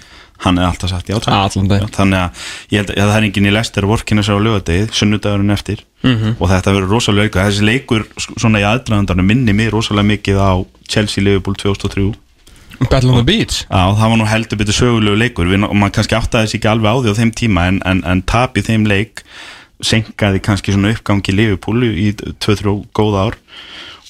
hann 0.44 0.58
er 0.60 0.68
alltaf 0.68 0.92
sagt 0.92 1.08
já 1.08 1.16
þannig 1.96 2.18
að 2.20 2.44
ég 2.72 2.82
held 2.82 2.92
að 2.92 3.00
það 3.00 3.16
er 3.16 3.26
enginn 3.28 3.48
í 3.48 3.54
Lester 3.54 3.86
vorkina 3.88 4.24
sér 4.26 4.36
á 4.36 4.44
lögadegið, 4.46 4.92
sunnudagurinn 4.92 5.54
eftir. 5.54 5.82
Mhm. 6.02 6.36
og 6.38 6.50
þetta 6.50 6.74
verður 6.76 6.92
rosalega 6.92 7.24
leikur 7.24 7.46
þessi 7.48 7.64
leikur 7.64 8.06
svona 8.36 8.60
í 8.60 8.66
aðdraðandarnu 8.68 9.24
minni 9.24 9.52
mig 9.56 9.72
rosalega 9.72 10.10
mikið 10.12 10.36
á 10.38 10.52
Chelsea-Liverpool 10.92 11.56
2003 11.56 12.14
Battle 12.90 13.10
on 13.10 13.16
the 13.16 13.24
Beach. 13.24 13.64
Já, 13.70 13.96
það 13.96 14.10
var 14.10 14.18
nú 14.20 14.26
heldur 14.28 14.58
betur 14.60 14.76
sögulegu 14.76 15.16
leikur. 15.16 15.48
Og 15.48 15.76
maður 15.76 15.94
kannski 15.96 16.16
áttaði 16.18 16.50
sig 16.50 16.60
ekki 16.60 16.68
alveg 16.68 16.92
á 16.92 16.96
því 17.00 17.14
á 17.16 17.18
þeim 17.20 17.32
tíma 17.32 17.68
en, 17.70 17.78
en, 17.88 18.02
en 18.04 18.20
tap 18.28 18.58
í 18.60 18.64
þeim 18.66 18.84
leik 18.84 19.22
senkaði 19.84 20.40
kannski 20.44 20.72
svona 20.74 20.94
uppgangi 20.94 21.34
Liverpool 21.34 21.84
í 21.88 22.12
2-3 22.16 22.76
góða 22.96 23.26
ár. 23.28 23.36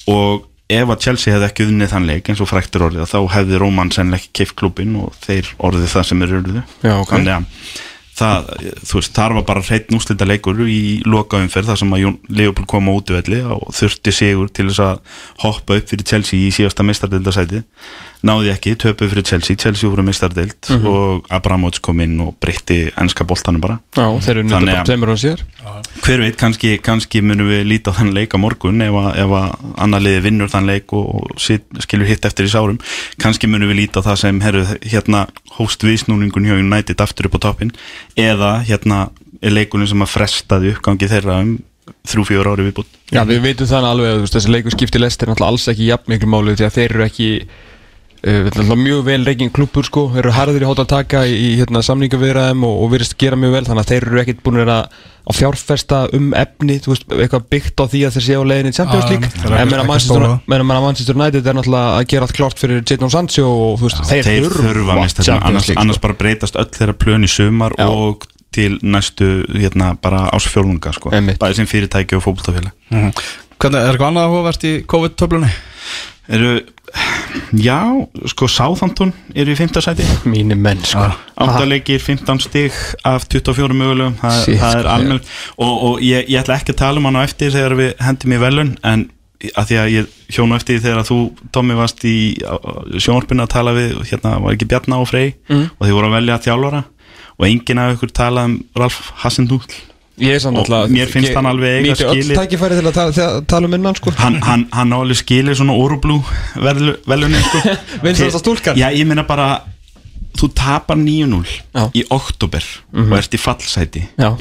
Og 0.07 0.45
ef 0.71 0.89
að 0.91 1.03
Chelsea 1.03 1.33
hefði 1.35 1.47
ekki 1.49 1.67
unnið 1.67 1.91
þann 1.93 2.07
leik 2.09 2.29
eins 2.31 2.41
og 2.43 2.49
fræktur 2.51 2.87
orðið 2.89 3.11
þá 3.11 3.19
hefði 3.37 3.59
Róman 3.61 3.91
sennilega 3.95 4.23
ekki 4.23 4.33
keift 4.41 4.57
klubin 4.59 4.95
og 4.99 5.13
þeir 5.23 5.53
orðið 5.63 5.93
það 5.93 6.09
sem 6.09 6.25
er 6.25 6.33
urðu. 6.41 6.63
Já, 6.83 6.95
ok. 6.99 7.13
þannig 7.13 7.33
að 7.37 7.45
það, 8.17 8.47
þú 8.89 8.97
veist, 8.97 9.11
þar 9.13 9.35
var 9.37 9.43
bara 9.47 9.61
hreitt 9.67 9.91
núslita 9.93 10.25
leikur 10.27 10.59
í 10.65 10.79
lokaumferð 11.05 11.69
þar 11.69 11.79
sem 11.83 11.91
að 11.93 12.01
Jón- 12.01 12.17
Liverpool 12.33 12.65
kom 12.71 12.89
á 12.89 12.97
útvelli 12.97 13.41
og 13.45 13.67
þurfti 13.77 14.13
sigur 14.15 14.49
til 14.49 14.65
þess 14.71 14.81
að 14.87 15.19
hoppa 15.45 15.77
upp 15.77 15.91
fyrir 15.91 16.07
Chelsea 16.09 16.39
í 16.47 16.49
síðasta 16.55 16.83
mistardildasæti 16.87 17.61
náði 18.25 18.49
ekki, 18.53 18.75
töpuð 18.81 19.11
fyrir 19.13 19.25
Chelsea. 19.29 19.55
Chelsea 19.55 19.89
voru 19.89 20.03
mistardild 20.03 20.55
Mhm. 20.69 20.85
og 20.87 21.25
Abramovich 21.29 21.81
kom 21.81 21.99
inn 22.01 22.19
og 22.21 22.35
breytti 22.41 22.91
ennska 22.97 23.23
boltanum 23.27 23.61
bara. 23.61 23.79
Já, 23.95 24.07
þeir 24.19 24.29
eru 24.37 24.43
nýtt 24.43 24.69
að- 24.73 24.85
tveimur 24.85 25.11
á 25.13 25.15
síðar. 25.17 25.41
Hver 26.01 26.19
veit, 26.19 26.37
kannski, 26.37 26.77
kannski 26.81 27.21
munum 27.21 27.47
við 27.47 27.67
líta 27.67 27.91
á 27.91 27.97
þann 27.99 28.13
leik 28.13 28.33
á 28.33 28.37
morgun 28.41 28.81
ef 28.81 28.91
að, 28.93 29.17
ef 29.17 29.29
að 29.29 29.55
annar 29.77 30.01
liði 30.01 30.21
vinnur 30.23 30.49
þann 30.49 30.65
leik 30.65 30.93
og, 30.93 31.15
og 31.15 31.39
sit, 31.39 31.63
skilur 31.79 32.07
hitt 32.07 32.25
eftir 32.25 32.45
í 32.45 32.49
sárum. 32.49 32.79
Kannski 33.19 33.47
munum 33.47 33.69
við 33.69 33.81
líta 33.87 34.01
á 34.01 34.07
það 34.07 34.17
sem 34.17 34.41
herru, 34.41 34.65
hérna 34.81 35.27
hóst 35.57 35.83
viðsnúningun 35.83 36.45
hjá 36.45 36.57
United 36.59 36.97
aftur 37.01 37.25
upp 37.27 37.35
á 37.37 37.39
toppin 37.39 37.71
eða 38.17 38.63
hérna 38.65 39.09
er 39.41 39.51
leikunum 39.51 39.87
sem 39.87 40.01
að 40.01 40.09
frestaði 40.09 40.73
uppgangi 40.75 41.07
þeirra 41.07 41.41
um 41.41 41.59
þrjú 42.07 42.23
fjóra 42.25 42.51
ári 42.55 42.65
viðbútt 42.71 42.87
Já, 43.13 43.23
við 43.23 43.41
veitum 43.41 43.67
þannig 43.67 43.91
alveg 43.93 44.09
að 44.17 44.31
þessi 44.33 44.49
leikur 44.51 44.71
skipti 44.73 44.99
lestir 44.99 45.27
náttúrulega 45.29 45.47
alls 45.53 45.67
ekki 45.71 45.85
jafn 45.87 46.09
miklu 46.11 46.27
máli 46.27 46.55
því 46.57 46.65
að 46.67 46.73
þeir 46.75 46.91
eru 46.95 47.03
ekki 47.05 47.27
uh, 48.25 48.71
mjög 48.77 49.03
vel 49.07 49.25
reygin 49.27 49.51
klubur 49.53 49.85
sko, 49.87 50.07
þeir 50.13 50.23
eru 50.25 50.33
harðir 50.35 50.63
í 50.65 50.67
hótt 50.69 50.81
að 50.83 50.89
taka 50.93 51.21
í, 51.29 51.51
hérna, 51.59 51.83
samningaviðraðum 51.85 52.65
og, 52.67 52.79
og 52.83 52.91
virðist 52.93 53.17
gera 53.21 53.37
mjög 53.39 53.53
vel 53.57 53.63
þannig 53.67 53.83
að 53.83 53.91
þeir 53.93 54.07
eru 54.07 54.21
ekkit 54.23 54.41
búin 54.45 54.61
að, 54.63 54.97
að 55.27 55.37
fjárfesta 55.39 55.99
um 56.17 56.29
efni, 56.37 56.77
þú 56.83 56.93
veist, 56.93 57.05
eitthvað 57.17 57.45
byggt 57.53 57.83
á 57.83 57.85
því 57.93 58.01
að 58.07 58.17
þeir 58.17 58.25
séu 58.27 58.39
á 58.41 58.49
leiðinni 58.51 58.73
Já, 58.77 58.85
eru 58.87 59.17
en 59.57 59.67
ekki 59.67 59.87
Manchester, 59.91 60.13
stóra. 60.15 60.31
meina 60.47 60.81
Manchester 60.87 61.19
United 61.19 61.51
er 61.51 61.59
náttúrulega 61.59 61.97
að 61.99 62.07
gera 62.13 62.27
allt 62.27 62.37
klárt 62.39 62.63
fyrir 62.63 62.83
Jadon 62.83 63.13
Sancho 63.13 63.45
og 63.51 63.77
þú 63.81 63.89
veist, 63.89 64.03
þeir, 64.11 64.31
þeir 64.31 64.49
þurfa 64.57 64.97
annars, 64.97 65.71
annars 65.75 65.99
sko. 65.99 66.05
bara 66.07 66.19
breytast 66.23 66.59
öll 66.59 66.69
þeirra 66.73 66.97
plön 66.97 67.27
í 67.27 67.31
sumar 67.31 67.75
Já. 67.77 67.87
og 67.87 68.27
til 68.57 68.79
næstu 68.81 69.43
hérna 69.51 69.91
bara 70.01 70.29
ásfjólunga 70.33 70.93
sko, 70.95 71.11
bæði 71.13 71.59
sem 71.59 71.67
fyrirtæki 71.69 72.17
og 72.17 72.23
fókbaltafélag 72.25 72.71
Hvernig, 73.57 73.81
er 73.81 73.89
eitthvað 73.89 74.11
annað 74.11 74.27
að 74.27 74.33
hófast 74.35 74.65
í 74.69 74.71
COVID-töflunni? 74.85 75.49
eru, 76.27 76.51
já, 77.67 77.79
sko 78.31 78.47
Sáþantun 78.51 79.11
eru 79.35 79.53
í 79.53 79.57
5. 79.59 79.81
sæti. 79.83 80.05
Mínir 80.29 80.59
menn 80.59 80.81
sko. 80.85 81.09
Áttaleikir, 81.37 81.99
15 82.01 82.41
stig 82.43 82.77
af 83.05 83.27
24 83.27 83.75
mögulegum 83.77 84.15
það, 84.21 84.39
Shit, 84.45 84.59
það 84.61 84.79
er 84.79 84.89
almenn 84.93 85.21
og, 85.21 85.73
og 85.73 86.01
ég, 86.05 86.25
ég 86.31 86.41
ætla 86.41 86.57
ekki 86.57 86.73
að 86.75 86.81
tala 86.81 87.01
um 87.01 87.09
hann 87.09 87.19
á 87.19 87.27
eftir 87.27 87.53
þegar 87.53 87.77
við 87.77 87.93
hendum 88.07 88.35
í 88.35 88.41
velun 88.41 88.73
en 88.87 89.05
að 89.53 89.69
því 89.69 89.77
að 89.77 89.91
ég 89.93 90.13
hjónu 90.33 90.57
eftir 90.57 90.79
þegar 90.81 91.03
að 91.03 91.09
þú 91.11 91.17
Tommy 91.53 91.75
varst 91.77 92.05
í 92.09 92.17
sjónvarpinu 92.97 93.45
að 93.45 93.51
tala 93.53 93.75
við 93.77 93.99
hérna 94.09 94.37
var 94.41 94.55
ekki 94.55 94.69
Bjarná 94.71 95.01
og 95.03 95.11
Frey? 95.11 95.35
Mm. 95.51 95.67
og 95.77 95.83
þið 95.85 95.97
voru 95.99 96.09
að 96.09 96.17
velja 96.17 96.39
þjálfara? 96.47 96.81
Og 97.37 97.45
enginn 97.45 97.83
af 97.83 97.93
ykkur 97.93 98.15
talað 98.17 98.49
um 98.49 98.57
Ralf 98.79 99.11
Hassendúl 99.21 99.61
Og 100.17 100.89
mér 100.89 101.11
finnst 101.13 101.33
hann 101.37 101.45
alveg 101.45 101.75
eiga 101.77 101.93
Nýti 101.93 102.05
öll 102.07 102.21
skilið. 102.23 102.37
tækifæri 102.41 102.77
til 102.79 102.87
að 102.89 102.93
tala, 102.95 103.11
til 103.13 103.23
að 103.27 103.35
tala 103.53 103.67
um 103.69 103.73
innan 103.77 103.97
sko 103.99 104.13
hann, 104.17 104.39
hann, 104.41 104.63
hann 104.73 104.93
á 104.93 104.97
alveg 104.97 105.19
skilið 105.19 105.59
svona 105.59 105.75
Orublú 105.77 106.15
velunin 107.05 107.43
sko. 107.45 107.75
Já, 108.81 108.87
ég 108.97 109.05
meina 109.05 109.27
bara 109.29 109.49
þú 110.37 110.49
tapar 110.57 110.97
9-0 110.97 111.43
Já. 111.45 111.83
í 111.93 112.03
oktober 112.13 112.65
og 112.93 113.13
ert 113.19 113.37
í 113.37 113.41
fallsæti 113.41 114.07
Já, 114.17 114.31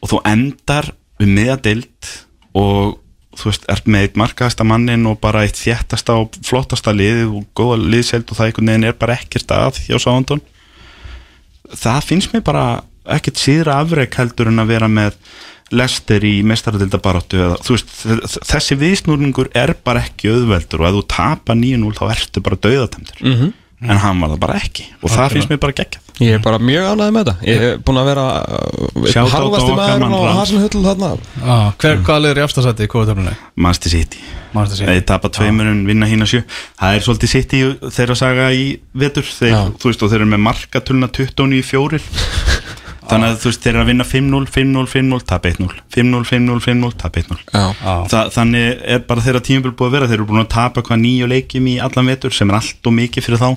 og 0.00 0.10
þú 0.10 0.20
endar 0.26 0.90
við 1.20 1.32
miðadild 1.38 2.10
og 2.58 2.98
þú 3.38 3.46
veist, 3.46 3.66
ert 3.70 3.86
með 3.86 4.08
eitt 4.08 4.16
markaðasta 4.18 4.66
mannin 4.66 5.06
og 5.06 5.20
bara 5.22 5.44
eitt 5.46 5.58
þjættasta 5.60 6.16
og 6.18 6.34
flottasta 6.46 6.90
lið 6.94 7.28
og 7.28 7.44
góða 7.54 7.78
liðselt 7.94 8.30
og 8.30 8.38
það 8.40 8.50
einhvern 8.50 8.72
veginn 8.72 8.88
er 8.90 8.96
bara 8.98 9.18
ekkert 9.20 9.54
að 9.54 9.78
hjá 9.86 9.98
Sándon 10.02 10.42
það 11.78 12.06
finnst 12.08 12.34
mér 12.34 12.42
bara 12.42 12.64
ekkert 13.06 13.36
síðra 13.40 13.78
afrek 13.84 14.14
heldur 14.20 14.48
en 14.52 14.58
að 14.62 14.66
vera 14.74 14.88
með 14.88 15.16
lester 15.70 16.24
í 16.26 16.42
þ- 17.86 18.42
þessi 18.50 18.76
viðsnúringur 18.80 19.50
er 19.54 19.74
bara 19.84 20.02
ekki 20.02 20.32
auðveldur 20.32 20.82
og 20.82 20.88
ef 20.88 20.94
þú 20.98 21.02
tapar 21.14 21.56
9-0 21.56 21.94
þá 21.94 22.04
ertu 22.16 22.42
bara 22.42 22.56
döðatemdur 22.56 23.20
Mhm. 23.22 23.52
en 23.82 23.96
hann 23.96 24.20
var 24.20 24.28
það 24.34 24.40
bara 24.40 24.54
ekki. 24.60 24.84
Og 25.02 25.10
það 25.10 25.30
finnst 25.32 25.48
mér 25.48 25.60
bara 25.60 25.72
geggjað. 25.72 26.00
Ég 26.20 26.34
er 26.34 26.38
bara 26.44 26.58
mjög 26.58 26.84
ánægð 26.90 27.12
með 27.16 27.24
þetta. 27.24 27.36
Ég 27.48 27.62
er 27.64 27.78
búin 27.78 27.96
að 27.96 28.04
vera 28.10 28.24
uh, 28.44 29.30
harðasti 29.32 29.70
okkar 29.72 30.02
maður 30.02 30.28
á. 30.28 30.34
Hasenhull 30.36 30.82
þarna. 30.84 31.18
Ah, 31.40 31.72
Hver, 31.80 31.96
hvað 32.04 32.20
liður 32.26 32.36
í 32.36 32.44
aftasætti 32.44 32.84
í 32.84 32.90
kóðutöflunni? 32.92 33.36
Manchester 33.56 33.90
City. 33.94 34.18
Manchester 34.52 34.82
City. 34.84 34.90
þeir 34.92 35.06
tapa 35.06 35.28
tveimurinn, 35.32 35.86
vinna 35.86 36.04
hína 36.10 36.26
sjö. 36.28 36.42
Það 36.76 36.98
er 36.98 37.00
svolítið 37.06 37.28
City 37.32 37.62
þeirra 37.88 38.16
saga 38.20 38.50
í 38.52 38.66
vetur. 38.92 39.22
Þeir, 39.24 39.72
þú 39.80 39.88
veist, 39.88 40.02
og 40.02 40.10
þeir 40.12 40.20
eru 40.20 40.26
með 40.34 40.44
markatöluna 40.50 41.08
29 41.08 41.56
í 41.56 41.64
fjórir 41.64 42.02
þannig 43.10 43.30
að 43.30 43.38
þú 43.42 43.50
veist, 43.50 43.62
þeir 43.64 43.72
eru 43.72 43.82
að 43.82 43.90
vinna 43.90 44.06
5-0, 44.08 44.50
5-0, 44.56 44.84
5-0, 44.94 45.24
tap 45.30 45.48
1-0 45.50 45.68
5-0, 45.96 46.20
5-0, 46.30 46.60
5-0, 46.66 46.90
tap 47.00 47.18
1-0 47.20 47.38
Já, 47.50 47.64
Já. 47.80 47.94
Þa, 48.12 48.22
þannig 48.36 48.84
er 48.94 49.02
bara 49.08 49.24
þeirra 49.26 49.42
tímabil 49.46 49.74
búið 49.74 49.90
að 49.90 49.96
vera. 49.96 50.10
Þeir 50.10 50.18
eru 50.18 50.28
búin 50.30 50.42
að 50.44 50.52
tapa 50.54 50.84
hvað 50.86 51.02
nýju 51.04 51.30
leikjum 51.30 51.68
í 51.70 51.76
allan 51.82 52.10
vetur 52.12 52.36
sem 52.36 52.52
er 52.52 52.60
allt 52.60 52.90
og 52.90 52.96
mikið 52.96 53.26
fyrir 53.26 53.42
þá. 53.42 53.50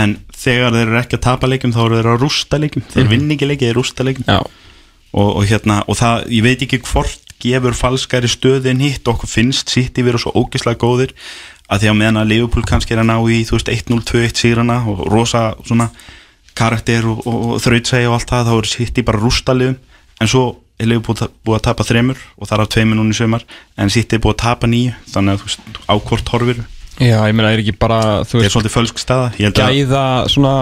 En 0.00 0.16
þegar 0.38 0.76
þeir 0.76 0.86
eru 0.86 1.00
ekki 1.00 1.18
að 1.18 1.24
tapa 1.26 1.50
leikjum 1.50 1.74
þá 1.74 1.80
eru 1.84 2.00
þeir 2.00 2.10
að 2.12 2.24
rústa 2.24 2.60
leikjum. 2.62 2.86
Þeir 2.92 3.04
mm 3.04 3.14
vinni 3.14 3.36
ekki 3.36 3.50
leikið, 3.50 3.70
þeir 3.70 3.80
rústa 3.80 4.06
leikjum. 4.06 4.28
Já, 4.30 4.40
og, 5.10 5.30
og 5.40 5.48
hérna, 5.50 5.80
og 5.90 5.98
það, 5.98 6.28
ég 6.30 6.46
veit 6.46 6.62
ekki 6.66 6.82
hvort 6.86 7.34
gefur 7.40 7.74
falskari 7.74 8.30
stöði 8.30 8.70
en 8.70 8.84
hitt. 8.84 9.08
Okkur 9.10 9.30
finnst 9.30 9.72
sitt 9.72 9.98
í 9.98 10.04
vera 10.06 10.20
svo 10.20 10.32
ógislega 10.38 10.78
góðir 10.78 11.16
að 11.70 11.84
því 11.84 11.90
að 11.90 11.98
meðan 12.00 12.20
að 12.20 12.30
Liverpool 12.32 12.66
kannski 12.66 12.96
er 12.96 13.02
að 13.04 13.10
ná 13.12 13.16
í 13.30 13.42
þú 13.46 13.56
veist 13.56 13.70
1-0, 13.70 14.00
2-1 14.10 14.40
sigrana 14.42 14.80
og 14.90 15.04
rosa 15.10 15.42
svona 15.62 15.90
karakter 16.58 17.06
og, 17.10 17.22
og, 17.26 17.38
og 17.54 17.62
þrautsægi 17.64 18.08
og 18.08 18.16
allt 18.18 18.32
það, 18.32 18.50
þá 18.50 18.56
er 18.56 19.00
í 19.02 19.06
bara 19.06 19.22
rústaliðum 19.22 19.78
en 20.20 20.30
svo 20.30 20.44
er 20.80 20.88
Liverpool 20.88 21.30
búið 21.44 21.58
að 21.58 21.64
tapa 21.68 21.86
þremur 21.86 22.20
og 22.36 22.48
það 22.48 22.64
af 22.64 22.74
tveimur 22.74 23.00
núna 23.00 23.14
í 23.14 23.20
sömar 23.20 23.46
en 23.76 23.92
sitt 23.92 24.12
er 24.12 24.22
búið 24.22 24.36
að 24.38 24.42
tapa 24.46 24.70
nýju 24.70 24.92
þannig 25.12 25.40
að 25.40 25.56
á 25.88 25.94
hvort 25.98 26.32
horfir 26.32 26.62
já, 27.00 27.16
ég 27.24 27.36
meina, 27.36 27.50
er 27.54 27.62
ekki 27.62 27.74
bara 27.80 27.98
Þú 28.28 28.40
veist, 28.40 28.52
svolítið 28.52 28.74
fölsk 28.74 29.00
staða. 29.00 29.30
Gæða 29.56 30.02
svona, 30.28 30.52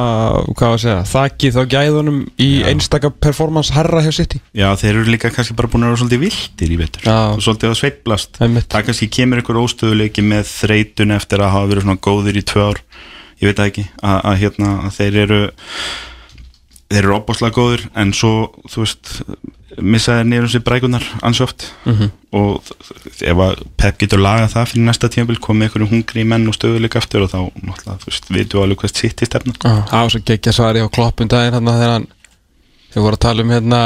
hvað 0.53 0.73
var 0.73 0.77
að 0.77 0.83
segja 0.85 0.99
Þakkið 1.11 1.57
þá 1.57 1.61
gæðunum 1.75 2.21
í 2.45 2.49
einstaka 2.69 3.11
performance 3.11 3.75
herra 3.75 4.05
hjá 4.05 4.13
City. 4.15 4.41
Já, 4.55 4.69
þeir 4.79 4.93
eru 4.93 5.15
líka 5.15 5.33
kannski 5.35 5.57
bara 5.59 5.71
búin 5.73 5.87
að 5.87 5.95
vera 5.95 6.03
svolítið 6.05 6.23
viltir 6.27 6.75
í 6.75 6.79
vetur. 6.79 7.09
Já. 7.09 7.19
og 7.35 7.43
svolítið 7.43 7.73
að 7.73 7.79
sveiplast 7.83 8.43
Einmitt. 8.45 8.69
það 8.71 8.89
kannski 8.91 9.11
kemur 9.19 9.43
einhver 9.43 9.63
óstöðuleiki 9.65 10.27
með 10.27 10.53
þreytun 10.53 11.17
eftir 11.19 11.43
að 11.43 11.55
hafa 11.57 11.73
verið 11.73 11.89
svona 11.89 12.03
góðir 12.07 12.39
í 12.39 12.47
tvö 12.47 12.69
ár 12.71 12.83
ég 13.41 13.49
veit 13.51 13.57
það 13.61 13.71
ekki 13.73 13.87
að, 14.03 14.19
að, 14.25 14.39
hérna, 14.43 14.71
að 14.89 14.97
þeir 14.99 15.19
eru 15.25 15.41
þeir 16.89 17.03
eru 17.05 17.17
opbáslega 17.19 17.55
góðir 17.59 17.83
en 18.01 18.13
svo 18.17 18.33
þú 18.73 18.85
veist 18.85 19.11
missa 19.79 20.15
þeir 20.19 20.29
nýrum 20.31 20.51
sér 20.51 20.63
brækunar 20.67 21.05
ansjóft 21.23 21.69
Mhm. 21.85 22.09
og 22.33 22.65
ef 23.23 23.37
að 23.45 23.61
Pep 23.77 23.99
getur 24.01 24.19
lagað 24.25 24.51
það 24.55 24.67
fyrir 24.73 24.85
næsta 24.89 25.09
tímabil 25.13 25.39
komið 25.45 25.69
einhverjum 25.69 25.91
hungri 25.93 26.25
menn 26.29 26.49
og 26.49 26.57
stöðuleika 26.57 26.99
aftur 27.01 27.23
og 27.27 27.31
þá 27.31 27.39
náttúrulega 27.63 28.01
þú 28.03 28.11
veist 28.11 28.29
við 28.33 28.57
alveg 28.63 28.81
hvað 28.83 28.97
sitt 28.97 29.23
í 29.23 29.29
stefna 29.29 29.55
Það 29.63 29.93
var 30.03 30.11
svo 30.15 30.21
geggja 30.33 30.53
svari 30.57 30.83
á 30.85 30.89
kloppum 30.89 31.29
daginn 31.29 31.55
hérna 31.57 31.77
þegar 31.79 31.93
hann 31.95 32.09
Þegar 32.89 33.05
voru 33.05 33.19
að 33.19 33.21
tala 33.21 33.45
um 33.45 33.51
hérna 33.53 33.79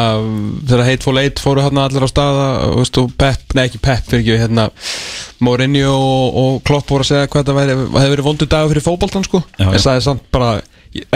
þegar 0.71 0.85
Hateful 0.87 1.19
Eight 1.19 1.41
fóru 1.43 1.63
hérna 1.65 1.87
allir 1.89 2.05
á 2.07 2.11
staða 2.11 2.45
og, 2.69 2.77
veist, 2.79 2.99
og 3.03 3.15
Pep, 3.19 3.55
nei 3.59 3.65
ekki 3.65 3.81
Pep 3.83 4.05
fyrir 4.07 4.23
ekki 4.23 4.37
hérna 4.45 4.67
Mourinho 5.43 5.95
og, 5.97 6.37
og 6.43 6.61
Klopp 6.69 6.93
voru 6.93 7.03
að 7.03 7.11
segja 7.11 7.31
hvað 7.33 7.49
það 7.49 7.59
væri, 7.59 7.79
hefði 7.97 8.13
verið 8.13 8.29
vondur 8.29 8.51
dagur 8.53 8.71
fyrir 8.71 8.85
fótboltan 8.87 9.27
sko. 9.27 9.41
Já, 9.59 9.67
en 9.73 9.83
sagði 9.83 10.05
samt 10.07 10.29
bara, 10.35 10.53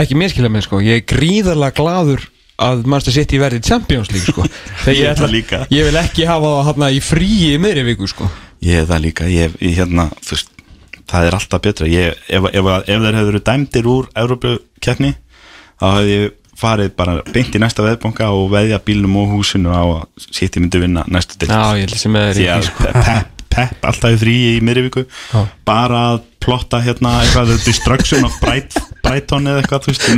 ekki 0.03 0.17
miskilja 0.19 0.51
mig 0.51 0.65
sko. 0.67 0.81
Ég 0.83 0.99
er 0.99 1.05
gríðarlega 1.07 1.77
gladur 1.79 2.25
að 2.67 2.83
Manchester 2.89 3.15
City 3.21 3.39
verði 3.39 3.61
Champions 3.63 4.11
League 4.11 4.33
sko. 4.33 4.43
Þegar 4.83 4.97
Ég 4.97 4.99
ég, 4.99 5.11
er 5.13 5.21
það 5.21 5.37
ætla, 5.39 5.61
ég 5.77 5.87
vil 5.87 6.01
ekki 6.01 6.27
hafa 6.27 6.51
það 6.57 6.67
hérna 6.71 6.89
í 6.91 6.99
fríi 7.05 7.53
í 7.53 7.61
miðri 7.61 7.85
viku 7.93 8.09
sko. 8.11 8.27
Ég 8.65 8.81
er 8.81 8.89
það 8.89 9.03
líka, 9.05 9.29
ég, 9.31 9.55
ég 9.63 9.77
hérna, 9.77 10.09
þú 10.25 10.33
veist, 10.33 10.51
það 11.07 11.29
er 11.29 11.37
alltaf 11.37 11.63
betra. 11.63 11.87
Ég, 11.87 12.19
ef, 12.27 12.49
ef, 12.51 12.69
ef 12.83 12.89
þeir 12.89 13.19
hefur 13.21 13.31
verið 13.31 13.45
dæmdir 13.47 13.89
úr 13.93 14.11
Európa-keppni 14.17 15.13
þá 15.77 15.87
hefði 15.93 16.17
ég 16.17 16.35
farið 16.57 16.93
bara 16.97 17.17
beint 17.33 17.55
í 17.55 17.61
næsta 17.61 17.85
veðbanka 17.85 18.29
og 18.33 18.51
veðja 18.53 18.79
bílnum 18.85 19.17
og 19.21 19.33
húsinu 19.35 19.73
á 19.73 19.83
að 19.83 20.29
City 20.33 20.63
myndi 20.63 20.81
vinna 20.81 21.05
næstu 21.11 21.37
dild 21.41 21.53
Já, 21.53 21.77
ég 21.77 21.85
held 21.87 22.01
sem 22.01 22.15
með 22.15 22.31
því 22.37 22.47
þeir 22.47 22.53
að 22.55 23.03
Pep, 23.07 23.43
Pep 23.53 23.85
alltaf 23.91 24.15
í 24.15 24.19
frí 24.21 24.35
í 24.49 24.55
miðrivíku 24.65 25.05
Já. 25.05 25.43
bara 25.67 26.01
að 26.13 26.25
plotta 26.47 26.79
hérna 26.81 27.11
eitthvað 27.23 27.53
destruction 27.65 28.25
of 28.27 28.35
Bright, 28.41 28.77
Brighton 29.03 29.49
eða 29.51 29.61
eitthvað, 29.61 29.85
þú 29.85 29.93
veist, 29.93 30.07
í 30.07 30.15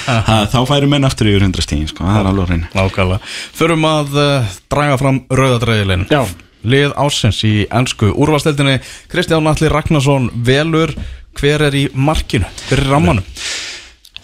Ha, 0.28 0.36
þá 0.50 0.58
færi 0.68 0.88
menn 0.90 1.06
aftur 1.06 1.30
yfir 1.30 1.44
100 1.46 1.64
stíðin, 1.64 1.90
sko, 1.90 2.04
það 2.06 2.20
er 2.20 2.28
alveg 2.32 2.50
hreinu. 2.50 2.70
Nákvæmlega. 2.74 3.32
Förum 3.60 3.86
að 3.86 4.18
uh, 4.18 4.56
draga 4.72 4.98
fram 5.00 5.22
rauðadræðilinn 5.30 6.06
Já. 6.10 6.24
Lið 6.66 6.92
ásins 7.00 7.38
í 7.46 7.54
ennsku 7.72 8.10
úrvasteldinni 8.10 8.80
Kristján 9.12 9.48
Alli 9.48 9.70
Ragnarsson 9.72 10.28
velur. 10.44 10.92
Hver 11.38 11.62
er 11.70 11.76
í 11.78 11.86
markinu? 11.94 12.48
Hver 12.66 12.82
er 12.82 12.90
rammanum? 12.90 13.24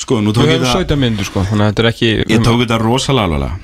Sko, 0.00 0.20
nú 0.20 0.34
tók 0.36 0.48
ég 0.50 0.60
það 0.60 0.82
17 0.84 1.00
myndu 1.00 1.24
sko 1.26 1.42
Þannig 1.48 1.64
að 1.64 1.70
þetta 1.70 1.82
er 1.82 1.90
ekki 1.90 2.10
ég 2.28 2.44
tók 2.44 2.60
þetta 2.62 2.78
rosalega 2.82 3.28
alvarlega. 3.28 3.58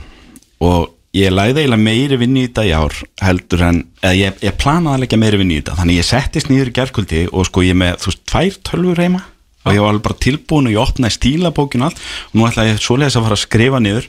Og 0.63 0.87
ég 1.17 1.35
læði 1.35 1.63
eiginlega 1.65 1.85
meiri 1.85 2.19
vinni 2.21 2.45
í 2.45 2.49
þetta 2.49 2.65
í 2.65 2.73
ár 2.77 2.97
heldur 3.27 3.65
en, 3.67 3.83
eða 4.01 4.15
ég, 4.17 4.39
ég 4.47 4.57
planaði 4.61 4.95
að 4.95 5.05
leggja 5.05 5.21
meiri 5.21 5.41
vinni 5.43 5.59
í 5.59 5.61
þetta, 5.61 5.77
þannig 5.81 6.01
ég 6.01 6.09
settist 6.09 6.49
nýður 6.49 6.71
í 6.71 6.75
gerkvöldi 6.79 7.23
og 7.29 7.49
sko 7.51 7.65
ég 7.67 7.79
með, 7.79 7.99
þú 8.01 8.11
veist, 8.13 8.25
tvær 8.33 8.59
tölfur 8.71 9.05
heima. 9.05 9.23
Og 9.63 9.77
ég 9.77 9.85
var 9.85 9.93
alveg 9.93 10.07
bara 10.09 10.19
tilbúin 10.25 10.67
og 10.67 10.75
ég 10.75 10.83
opnaði 10.83 11.17
stílabókin 11.19 11.85
og 11.85 11.93
allt. 11.93 12.01
Og 12.33 12.39
nú 12.41 12.49
ætlaði 12.49 12.73
ég 12.73 12.81
svoleiðis 12.83 13.19
að 13.21 13.27
fara 13.29 13.37
að 13.37 13.43
skrifa 13.45 13.83
niður. 13.85 14.09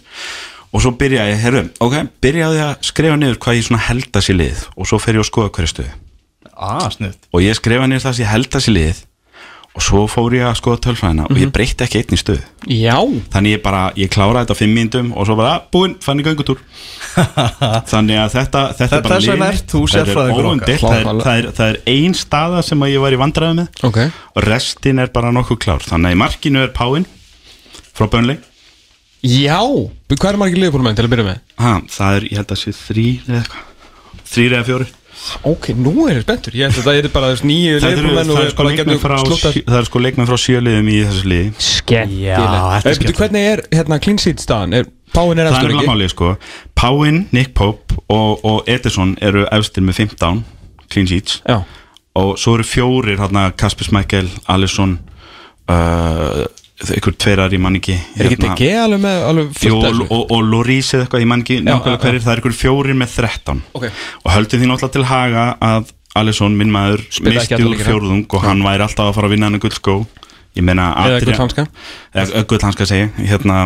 Og 0.73 0.81
svo 0.81 0.91
byrjaði 0.97 1.33
ég, 1.35 1.41
herru, 1.43 1.61
ok, 1.85 1.97
byrjaði 2.23 2.63
að 2.65 2.87
skrifa 2.89 3.19
niður 3.19 3.37
hvað 3.43 3.59
ég 3.59 3.67
svona 3.67 3.83
held 3.85 4.17
að 4.17 4.25
sér 4.25 4.39
lið. 4.39 4.63
Og 4.73 4.89
svo 4.89 4.97
fer 5.03 5.19
ég 5.19 5.21
að 5.21 5.29
skoða 5.29 5.51
hverju 5.53 5.69
stöðu. 5.69 5.93
Ah, 6.53 6.87
og 6.89 7.43
ég 7.43 7.59
skrifa 7.59 7.85
niður 7.85 8.07
það 8.07 8.15
sem 8.17 8.25
ég 8.25 8.31
held 8.33 8.57
að 8.57 8.65
sér 8.65 8.75
lið 8.79 9.03
og 9.73 9.81
svo 9.81 10.03
fór 10.11 10.35
ég 10.37 10.45
að 10.45 10.57
skoða 10.59 10.79
tölfræðina 10.85 11.23
og 11.31 11.37
ég 11.41 11.49
breytti 11.53 11.81
ekki 11.85 11.97
einn 12.03 12.13
í 12.13 12.19
stöðu. 12.21 12.43
Já. 12.69 12.97
Þannig 13.33 13.55
ég 13.55 13.61
bara, 13.65 13.79
ég 13.97 14.11
kláraði 14.13 14.43
þetta 14.43 14.53
á 14.53 14.61
fimm 14.61 14.75
mínútum 14.77 15.07
og 15.17 15.25
svo 15.25 15.35
bara, 15.39 15.55
"Ah, 15.55 15.63
búinn, 15.73 15.95
fann 15.99 16.19
ég 16.21 16.27
göngutúr. 16.29 16.59
Þannig 17.91 18.17
að 18.21 18.29
þetta, 18.37 18.61
þetta 18.77 18.95
er 18.99 19.01
bara 19.01 19.19
mitt. 19.19 19.65
Það 19.73 19.81
er 19.81 19.91
sérfræðingur 19.95 20.45
okkar. 20.45 20.51
óumdeilt, 20.53 20.85
það, 20.85 20.97
er- 20.99 21.23
það, 21.25 21.37
er- 21.41 21.51
það 21.57 21.67
er 21.73 21.81
ein 21.95 22.13
staða 22.13 22.63
sem 22.63 22.79
að 22.85 22.93
ég 22.93 23.01
var 23.01 23.11
í 23.17 23.19
vandræði 23.23 23.57
með. 23.59 23.67
Ok. 23.89 23.99
Og 24.35 24.43
restin 24.47 24.99
er 24.99 25.07
bara 25.07 25.31
nokkuð 25.31 25.59
klár. 25.65 25.81
Þannig 25.89 26.11
að 26.11 26.15
í 26.17 26.21
markinu 26.23 26.63
er 26.63 26.73
Páin 26.73 27.05
frá 27.97 28.07
Bönli 28.09 28.37
Já. 29.23 29.59
Hvað 30.13 30.33
er 30.33 30.37
margir 30.37 30.59
liðbúlmenn 30.59 30.95
til 30.97 31.05
að 31.07 31.13
byrja 31.13 31.25
með? 31.29 31.37
ha, 31.57 31.79
það 31.87 32.15
er, 32.17 32.23
ég 32.29 32.37
held 32.41 32.51
að 32.51 32.59
sé 32.59 32.71
þrý 32.75 33.05
eða 33.23 33.37
eitthvað. 33.39 33.69
Þrýr 34.33 34.55
eða 34.57 34.65
fjóri 34.67 34.87
Ok, 35.47 35.69
nú 35.79 36.07
er 36.09 36.17
ég 36.19 36.25
spenntur. 36.25 36.55
Ég 36.57 36.67
held 36.67 36.79
að 36.81 36.87
það 36.87 36.97
er 36.99 37.07
bara 37.13 37.29
þess 37.33 37.45
nýju 37.47 37.77
liðbúlmenn 37.83 38.31
það, 38.31 38.41
er 38.43 38.51
sko 38.53 38.65
leikmenn 38.67 38.99
frá, 39.03 39.15
er 39.79 39.87
sko 39.87 40.01
leikmenn 40.03 40.29
frá 40.29 40.37
sjöliðum 40.43 40.89
í 40.91 40.97
þessu 41.07 41.29
liði. 41.31 41.53
Þetta 41.83 42.91
er 42.91 42.99
Eh. 43.03 43.15
Hvernig 43.19 43.47
er 43.53 43.63
hérna 43.71 43.99
clean 44.03 44.19
sheet 44.19 44.43
staðan? 44.43 44.73
Er, 44.79 44.89
Páin 45.13 45.37
er 45.39 45.45
er 45.45 45.53
eftir 45.53 45.75
ekki? 45.75 45.87
málið 45.87 46.11
sko. 46.15 46.33
Páin, 46.79 47.21
Nick 47.31 47.53
Pope 47.53 47.95
og, 48.09 48.43
og 48.43 48.67
Edison 48.67 49.15
eru 49.21 49.45
efstir 49.51 49.85
með 49.85 50.01
15 50.07 50.43
clean 50.89 51.07
sheets. 51.07 51.41
Já. 51.47 51.61
Og 52.19 52.35
svo 52.37 52.57
eru 52.57 52.63
fjórir 52.67 53.21
hérna 53.21 53.47
Kasper 53.57 53.87
Smækkel, 53.87 54.29
Alisson 54.49 54.99
uh, 55.69 56.43
einhver 56.91 57.15
tveirar 57.23 57.53
í 57.55 57.59
manningi 57.63 57.95
Er 58.19 58.27
ekki 58.27 58.37
DG 58.43 58.69
alveg 58.83 59.01
með 59.03 59.23
alveg 59.29 59.47
Jú, 59.53 59.59
fullt 59.61 59.85
af 59.87 59.99
og, 60.03 60.11
og, 60.11 60.31
og 60.35 60.43
Lorís 60.51 60.89
eða 60.93 61.05
eitthvað, 61.05 61.23
ég 61.23 61.29
man 61.31 61.43
ekki 61.45 61.57
Já, 61.59 61.63
nákvæmlega 61.69 61.95
já, 61.97 62.01
hverjir, 62.03 62.23
það 62.25 62.33
er 62.33 62.41
einhver 62.41 62.57
fjórir 62.59 62.97
með 62.99 63.15
13 63.15 63.61
Ok. 63.79 63.85
og 64.23 64.31
höldum 64.35 64.59
því 64.63 64.69
náttúrulega 64.71 64.95
til 64.97 65.05
haga 65.13 65.45
að 65.69 65.93
Alisson, 66.15 66.53
minn 66.59 66.69
maður, 66.75 67.01
ekki 67.09 67.23
misti 67.33 67.57
úr 67.65 67.79
fjórðung 67.87 68.25
og 68.37 68.43
hann 68.45 68.59
væri 68.61 68.83
alltaf 68.85 69.07
að 69.09 69.15
fara 69.17 69.29
að 69.31 69.33
vinna 69.33 69.47
hann 69.49 69.59
guldskó 69.63 69.95
ég 70.53 70.61
meina 70.67 70.91
Eða 70.93 71.17
Adrian- 71.17 71.31
gullhanska. 71.31 71.65
eða 72.13 72.43
gullhanska 72.51 72.85
segi, 72.85 73.07
hérna 73.31 73.63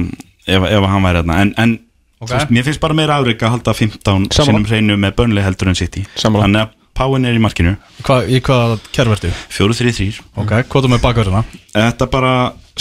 ef, 0.48 0.64
ef 0.64 0.86
hann 0.94 1.04
væri 1.04 1.22
hérna 1.24 1.42
en, 1.44 1.54
en 1.58 1.78
Ok. 2.18 2.32
þú 2.32 2.34
veist, 2.34 2.50
mér 2.56 2.64
finnst 2.66 2.80
bara 2.82 2.96
meira 2.98 3.18
afrygg 3.20 3.44
að 3.46 3.52
halda 3.58 3.74
15 3.78 4.30
Sammála. 4.32 4.46
sinum 4.48 4.64
hreinu 4.66 4.96
með 4.98 5.12
bönli 5.20 5.44
heldur 5.46 5.68
en 5.70 5.76
City 5.78 6.06
Sammála. 6.16 6.48
þannig 6.48 6.64
að 6.66 6.74
Páin 6.98 7.28
er 7.30 7.36
í 7.38 7.42
markinu 7.44 7.76
Hva, 8.02 8.16
Í 8.26 8.40
hvaða 8.42 8.80
kervertu? 8.96 9.30
4-3-3 9.54 10.16
Ok, 10.42 10.50
hvað 10.66 10.88
er 10.88 10.94
með 10.96 11.04
bakverðina? 11.04 11.44
Þetta 11.76 12.08
bara 12.10 12.32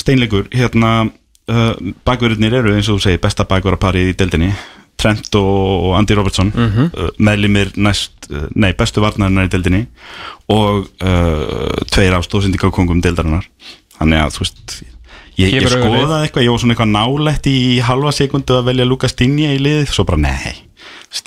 steinleikur 0.00 0.49
hérna 0.55 0.91
uh, 1.07 1.75
bakverðinir 2.07 2.59
eru 2.61 2.75
eins 2.76 2.88
og 2.91 2.99
þú 2.99 3.07
segir 3.09 3.23
besta 3.23 3.47
bakverðarparið 3.49 4.12
í 4.12 4.17
deildinni. 4.23 4.50
Trent 4.97 5.29
og, 5.37 5.93
Andy 5.99 6.15
Robertson 6.17 6.49
mm 6.55 6.67
Mhm. 6.71 6.91
uh, 6.97 7.11
meðlimir 7.21 7.73
næst 7.76 8.31
uh, 8.31 8.47
nei, 8.57 8.73
bestu 8.73 9.03
varnarinnar 9.05 9.45
í 9.49 9.53
deildinni 9.53 9.83
og 10.49 10.87
uh, 11.05 11.83
tveir 11.93 12.17
af 12.17 12.25
stóðsindikakongum 12.25 13.03
deildarinnar. 13.05 13.45
Þannig 13.99 14.23
að 14.23 14.33
þú 14.37 14.45
veist 14.47 14.76
ég, 15.37 15.53
ég 15.53 15.69
skoðaði 15.69 16.23
eitthvað, 16.26 16.45
ég 16.47 16.50
var 16.55 16.62
svona 16.62 16.75
eitthvað 16.76 16.95
nálætt 16.97 17.47
í 17.53 17.57
halva 17.85 18.12
sekundu 18.17 18.57
að 18.57 18.71
velja 18.71 18.88
Lukas 18.88 19.15
Dinja 19.17 19.53
í 19.53 19.61
liðið 19.61 19.93
svo 19.93 20.05
bara 20.09 20.21
nei, 20.25 20.55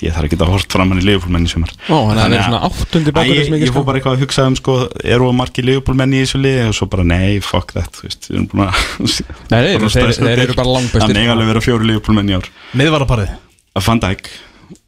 ég 0.04 0.14
þarf 0.14 0.28
ekki 0.28 0.38
að 0.40 0.52
hort 0.54 0.74
fram 0.76 0.92
hann 0.94 1.00
í 1.02 1.06
liðfólmenn 1.08 1.46
í 1.48 1.52
sumar. 1.52 1.72
Ó, 1.90 1.96
þannig 2.10 2.20
að 2.20 2.30
það 2.30 2.36
er 2.38 2.44
svona 2.46 2.60
áttundi 2.68 3.10
Æ, 3.10 3.16
bakverður 3.16 3.40
ég, 3.40 3.46
sem 3.48 3.56
ekki 3.58 3.68
ég 3.70 3.74
fór 3.76 3.86
bara 3.88 4.00
eitthvað 4.00 4.18
að 4.18 4.24
hugsa 4.26 4.46
um 4.50 4.58
sko, 4.60 4.76
eru 5.16 5.30
að 5.30 5.38
marki 5.40 5.66
leifupólmenn 5.66 6.14
í 6.14 6.22
þessu 6.24 6.42
liði? 6.44 6.66
Og 6.70 6.76
svo 6.78 6.88
bara 6.94 7.06
nei, 7.10 7.40
fuck 7.46 7.74
that 7.78 7.96
þú 7.98 8.06
veist, 8.06 8.28
við 8.30 8.36
erum 8.38 8.50
búin 8.52 8.66
að 8.68 8.84
Nei, 9.50 9.62
nei, 9.66 9.72
bara 9.80 9.92
þeir- 9.96 10.44
eru 10.44 10.58
bara 10.60 10.76
langbestir. 10.76 11.06
Það 11.08 11.16
mega 11.20 11.34
alveg 11.36 11.52
vera 11.54 11.64
fjóri 11.66 11.90
leifupólmenn 11.90 12.30
í 12.30 12.38
ár. 12.38 12.52
Miðvaraparið? 12.80 13.34
Að 13.80 13.88
Van 13.88 14.04
Dijk 14.04 14.30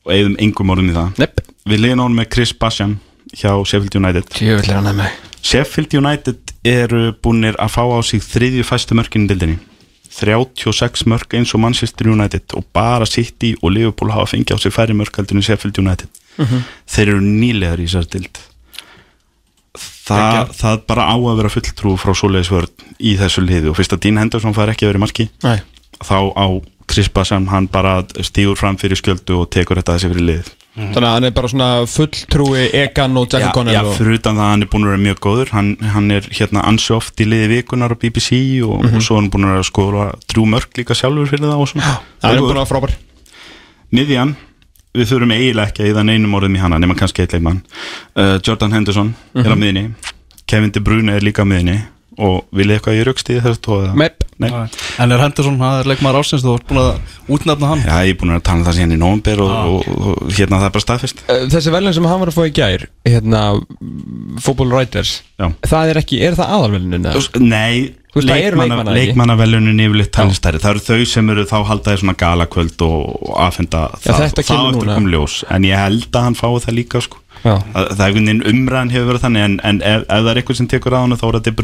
og 0.06 0.14
eigðum 0.14 0.38
engum 0.46 0.76
orðin 0.76 0.92
í 0.92 0.98
það. 1.00 1.18
Nepp. 1.24 1.42
Við 1.72 1.84
liðum 1.86 2.06
án 2.06 2.20
með 2.20 2.30
Chris 2.36 2.54
Bashan 2.54 3.00
hjá 3.32 3.52
Sheffield 3.66 3.96
United. 3.96 4.38
Er 4.44 4.62
að 4.62 5.04
Sheffield 5.42 5.94
United 5.98 6.56
eru 6.68 7.12
búinir 7.24 7.56
að 7.58 7.74
fá 7.74 7.82
á 7.90 7.98
sig 8.06 8.22
þriðju 8.22 8.66
fæstu 8.68 8.94
mörkinu 8.98 9.30
dildinni 9.32 9.58
36 10.12 11.06
mörk 11.08 11.34
eins 11.38 11.54
og 11.56 11.64
Manchester 11.64 12.10
United 12.12 12.56
og 12.58 12.66
bara 12.76 13.08
City 13.08 13.54
og 13.62 13.72
Liverpool 13.72 14.12
hafa 14.12 14.34
fengið 14.36 14.56
á 14.56 14.58
sig 14.60 14.74
færri 14.76 14.96
en 14.96 15.42
Sheffield 15.42 15.80
United. 15.80 16.08
Þeir 16.88 17.08
eru 17.14 17.22
nýlegar 17.22 17.80
í 17.82 17.88
þessar 17.88 18.08
dild 18.12 18.40
Þa, 20.12 20.48
það 20.52 20.82
bara 20.90 21.08
á 21.08 21.16
að 21.16 21.38
vera 21.40 21.52
fulltrú 21.54 21.94
frá 22.00 22.12
svoleiðisvörð 22.18 22.88
í 23.00 23.14
þessu 23.20 23.44
liði 23.46 23.70
og 23.72 23.78
fyrst 23.78 23.94
að 23.96 24.02
Dean 24.06 24.20
Henderson 24.20 24.56
fær 24.58 24.72
ekki 24.74 24.88
að 24.88 24.92
vera 24.92 25.00
í 25.00 25.04
marki 25.06 25.28
Nei. 25.46 25.62
þá 26.04 26.18
á 26.36 26.46
Krispa 26.92 27.24
sem 27.28 27.46
hann 27.48 27.70
bara 27.72 28.02
stígur 28.20 28.60
fram 28.60 28.80
fyrir 28.82 29.00
skjöldu 29.00 29.38
og 29.40 29.52
tekur 29.54 29.80
þetta 29.80 29.96
þessi 29.96 30.12
fyrir 30.12 30.28
liðið 30.72 30.94
Þannig 30.96 31.08
að 31.08 31.16
hann 31.16 31.28
er 31.28 31.34
bara 31.36 31.50
svona 31.52 31.70
fulltrúi 31.92 32.62
Egan 32.80 33.18
og 33.20 33.26
Jack 33.28 33.44
Já, 33.44 33.48
O'Connell 33.50 33.76
já 33.76 33.82
og... 33.82 33.96
fyrir 33.98 34.20
utan 34.22 34.38
það 34.38 34.46
að 34.46 34.52
hann 34.54 34.62
er 34.64 34.70
búin 34.72 34.86
að 34.86 34.94
vera 34.94 35.02
mjög 35.06 35.18
góður. 35.26 35.50
Hann, 35.52 35.72
hann 35.96 36.12
er 36.16 36.30
hérna 36.32 36.64
ansi 36.70 36.94
oft 36.96 37.20
í 37.20 37.28
liði 37.28 37.50
vikunar 37.52 37.92
á 37.92 37.98
BBC 38.00 38.40
og, 38.64 38.86
og 38.88 39.04
svo 39.04 39.18
er 39.18 39.20
hann 39.20 39.32
búin 39.34 39.50
að 39.52 39.66
skoða 39.68 40.06
trú 40.32 40.46
mörk 40.48 40.80
líka 40.80 40.96
sjálfur 40.96 41.28
fyrir 41.28 41.50
það 41.50 41.66
og 41.66 41.72
svona. 41.74 41.98
Hann 42.24 42.38
er 42.38 42.40
búin 42.40 42.56
að 42.56 42.62
vera 42.62 42.70
frábær. 42.72 42.96
Miðjan, 43.92 44.36
við 44.96 45.12
þurfum 45.12 45.36
eiginlega 45.36 45.74
ekki 45.74 45.84
að 45.84 45.92
eða 45.92 46.08
neinum 46.08 46.40
orðum 46.40 46.56
í 46.56 46.64
hana 46.64 46.80
nema 46.80 46.96
kannski 47.00 47.26
eitt 47.26 47.36
leikmann. 47.36 47.60
Uh, 48.16 48.38
Jordan 48.40 48.78
Henderson 48.78 49.12
er 49.36 49.52
á 49.52 49.58
miðinni 49.60 49.90
Kevin 50.48 50.72
De 50.72 50.80
Bruyne 50.84 51.20
er 51.20 51.24
líka 51.24 51.44
á 51.44 51.48
miðinni 51.48 51.82
og 52.20 52.42
vil 52.52 52.68
eitthvað 52.74 52.98
í 53.00 53.06
raukst 53.08 53.30
í 53.32 53.38
þessu 53.40 53.62
tóða 53.64 53.94
Mepp 53.96 54.26
Nei, 54.42 54.50
En 54.98 55.12
er 55.14 55.22
Henderson, 55.22 55.60
hann 55.62 55.84
er 55.84 55.88
leikmaður 55.92 56.24
ásins 56.24 56.42
Þú 56.42 56.56
ert 56.58 56.66
búin 56.72 56.80
að 56.82 57.18
útnafna 57.36 57.68
hann. 57.72 57.84
Já, 57.86 57.98
ég 58.08 58.16
er 58.16 58.20
búin 58.20 58.34
að 58.34 58.42
tala 58.48 58.58
um 58.58 58.66
það 58.66 58.78
síðan 58.80 58.96
í 58.96 58.98
nóvember 58.98 59.44
og, 59.46 59.52
og, 59.54 59.90
og, 60.02 60.32
hérna 60.34 60.58
það 60.58 60.66
er 60.66 60.74
bara 60.76 60.86
staðfest. 60.88 61.22
Eh, 61.30 61.44
Þessi 61.54 61.74
velin 61.76 61.94
sem 61.94 62.08
hann 62.10 62.22
var 62.24 62.32
að 62.32 62.38
fá 62.40 62.44
í 62.50 62.54
gær 62.58 62.86
Hérna, 63.06 63.42
Football 64.42 64.74
Writers 64.74 65.14
Já. 65.38 65.48
Það 65.70 65.94
er 65.94 66.00
ekki, 66.02 66.22
er 66.26 66.38
það 66.40 66.54
aðalvelunin? 66.58 67.08
Nei, 67.46 67.94
Þú 68.12 68.20
veist, 68.20 68.28
það 68.34 68.44
eru 68.48 68.60
leikmanna, 68.60 68.94
leikmannavelunin 68.98 69.84
yfirleitt 69.86 70.12
talistæri 70.18 70.60
Það 70.60 70.74
eru 70.74 70.84
þau 70.90 71.06
sem 71.14 71.30
eru 71.32 71.46
þá 71.48 71.58
haldaði 71.70 72.02
svona 72.02 72.18
galakvöld 72.20 72.84
og, 72.88 72.98
og 73.30 73.38
aðfenda 73.46 73.84
Já, 74.02 74.12
þetta 74.18 74.44
kemur 74.50 74.66
það 74.66 74.72
eftir 74.74 74.82
núna. 74.82 74.98
kom 74.98 75.08
ljós. 75.14 75.38
En 75.54 75.70
ég 75.70 75.80
held 75.80 76.10
að 76.12 76.26
hann 76.28 76.36
fái 76.42 76.50
það 76.66 76.76
líka 76.82 77.04
sko. 77.06 77.22
Já, 77.42 77.56
Það 77.74 77.88
það 77.92 78.02
er 78.02 78.08
einhvern 78.08 78.28
veginn 78.30 78.44
umræðan 78.52 78.92
hefur 78.94 79.08
verið 79.12 79.24
þannig 79.26 79.46
En, 79.48 79.56
en 79.66 79.82
ef, 79.82 80.02
ef 80.06 80.22
það 80.22 80.30
er 80.32 80.40
eitthvað 80.42 80.58
sem 80.62 80.68
tekur 80.70 80.94
á 80.94 81.00
hann 81.02 81.16
þá 81.18 81.26
er 81.28 81.38
þetta 81.40 81.52
Það 81.52 81.56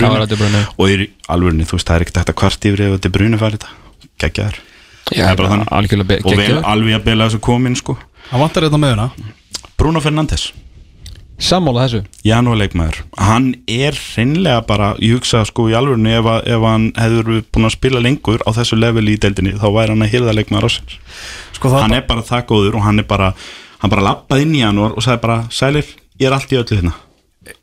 bruna. 0.41 0.61
Og 0.77 0.89
í 0.89 1.09
alvörunni, 1.35 1.67
þú 1.69 1.77
veist, 1.77 1.87
það 1.91 1.95
er 1.99 2.05
ekkert 2.07 2.17
að 2.33 2.37
kvart 2.41 2.65
yfir 2.71 2.81
ef 2.87 2.95
þetta 2.97 3.11
bruna 3.17 3.37
þetta. 3.57 3.73
Já, 5.15 5.25
er 5.31 5.35
bara 5.39 5.49
þannig. 5.53 5.67
algjörlega 5.77 6.07
be- 6.07 6.21
Og 6.23 6.31
vel 6.33 6.39
geggjaður. 6.47 6.63
alveg 6.73 6.95
að 6.97 7.03
bela 7.05 7.27
þessu 7.29 7.39
komin 7.45 7.75
sko. 7.79 7.97
Hann 8.31 8.41
vantar 8.41 8.63
þetta 8.67 8.79
með 8.81 8.95
hana. 8.95 9.09
Bruno 9.77 10.01
Fernandes. 10.01 10.47
Sammála 11.37 11.83
þessu. 11.85 11.99
Janúarleikmaður. 12.25 13.03
Hann 13.21 13.51
er 13.69 13.93
hreinlega 13.93 14.63
bara 14.67 14.95
ég 14.97 15.13
hugsa 15.19 15.43
sko 15.45 15.67
í 15.69 15.75
alvörinu 15.77 16.09
ef, 16.17 16.25
að- 16.25 16.47
ef 16.49 16.61
hann 16.65 16.87
hefur 16.97 17.43
búin 17.53 17.67
að 17.69 17.75
spila 17.77 18.01
lengur 18.01 18.41
á 18.41 18.49
þessu 18.57 18.79
leveli 18.81 19.13
í 19.13 19.19
deildinni 19.21 19.53
þá 19.53 19.67
væri 19.69 19.93
hann 19.93 20.01
að 20.01 20.11
hýrða 20.15 20.33
leikmaður 20.33 20.65
ásins 20.71 20.97
Sko 21.53 21.69
það 21.69 21.81
hann 21.85 21.93
er 21.93 22.01
bara 22.09 22.21
það 22.25 22.45
góður 22.49 22.75
og 22.75 22.81
hann 22.87 22.99
er 22.99 23.03
bara 23.05 23.29
hann 23.81 23.93
bara 23.93 24.05
lappaði 24.09 24.47
inn 24.47 24.55
í 24.57 24.61
janúar 24.63 24.95
og 24.97 25.05
sagði 25.05 25.23
bara 25.25 25.37
sælir, 25.53 25.89
ég 26.19 26.29
er 26.29 26.37
allt 26.37 26.53
í 26.53 26.59
öllu 26.61 26.79
hérna. 26.79 26.93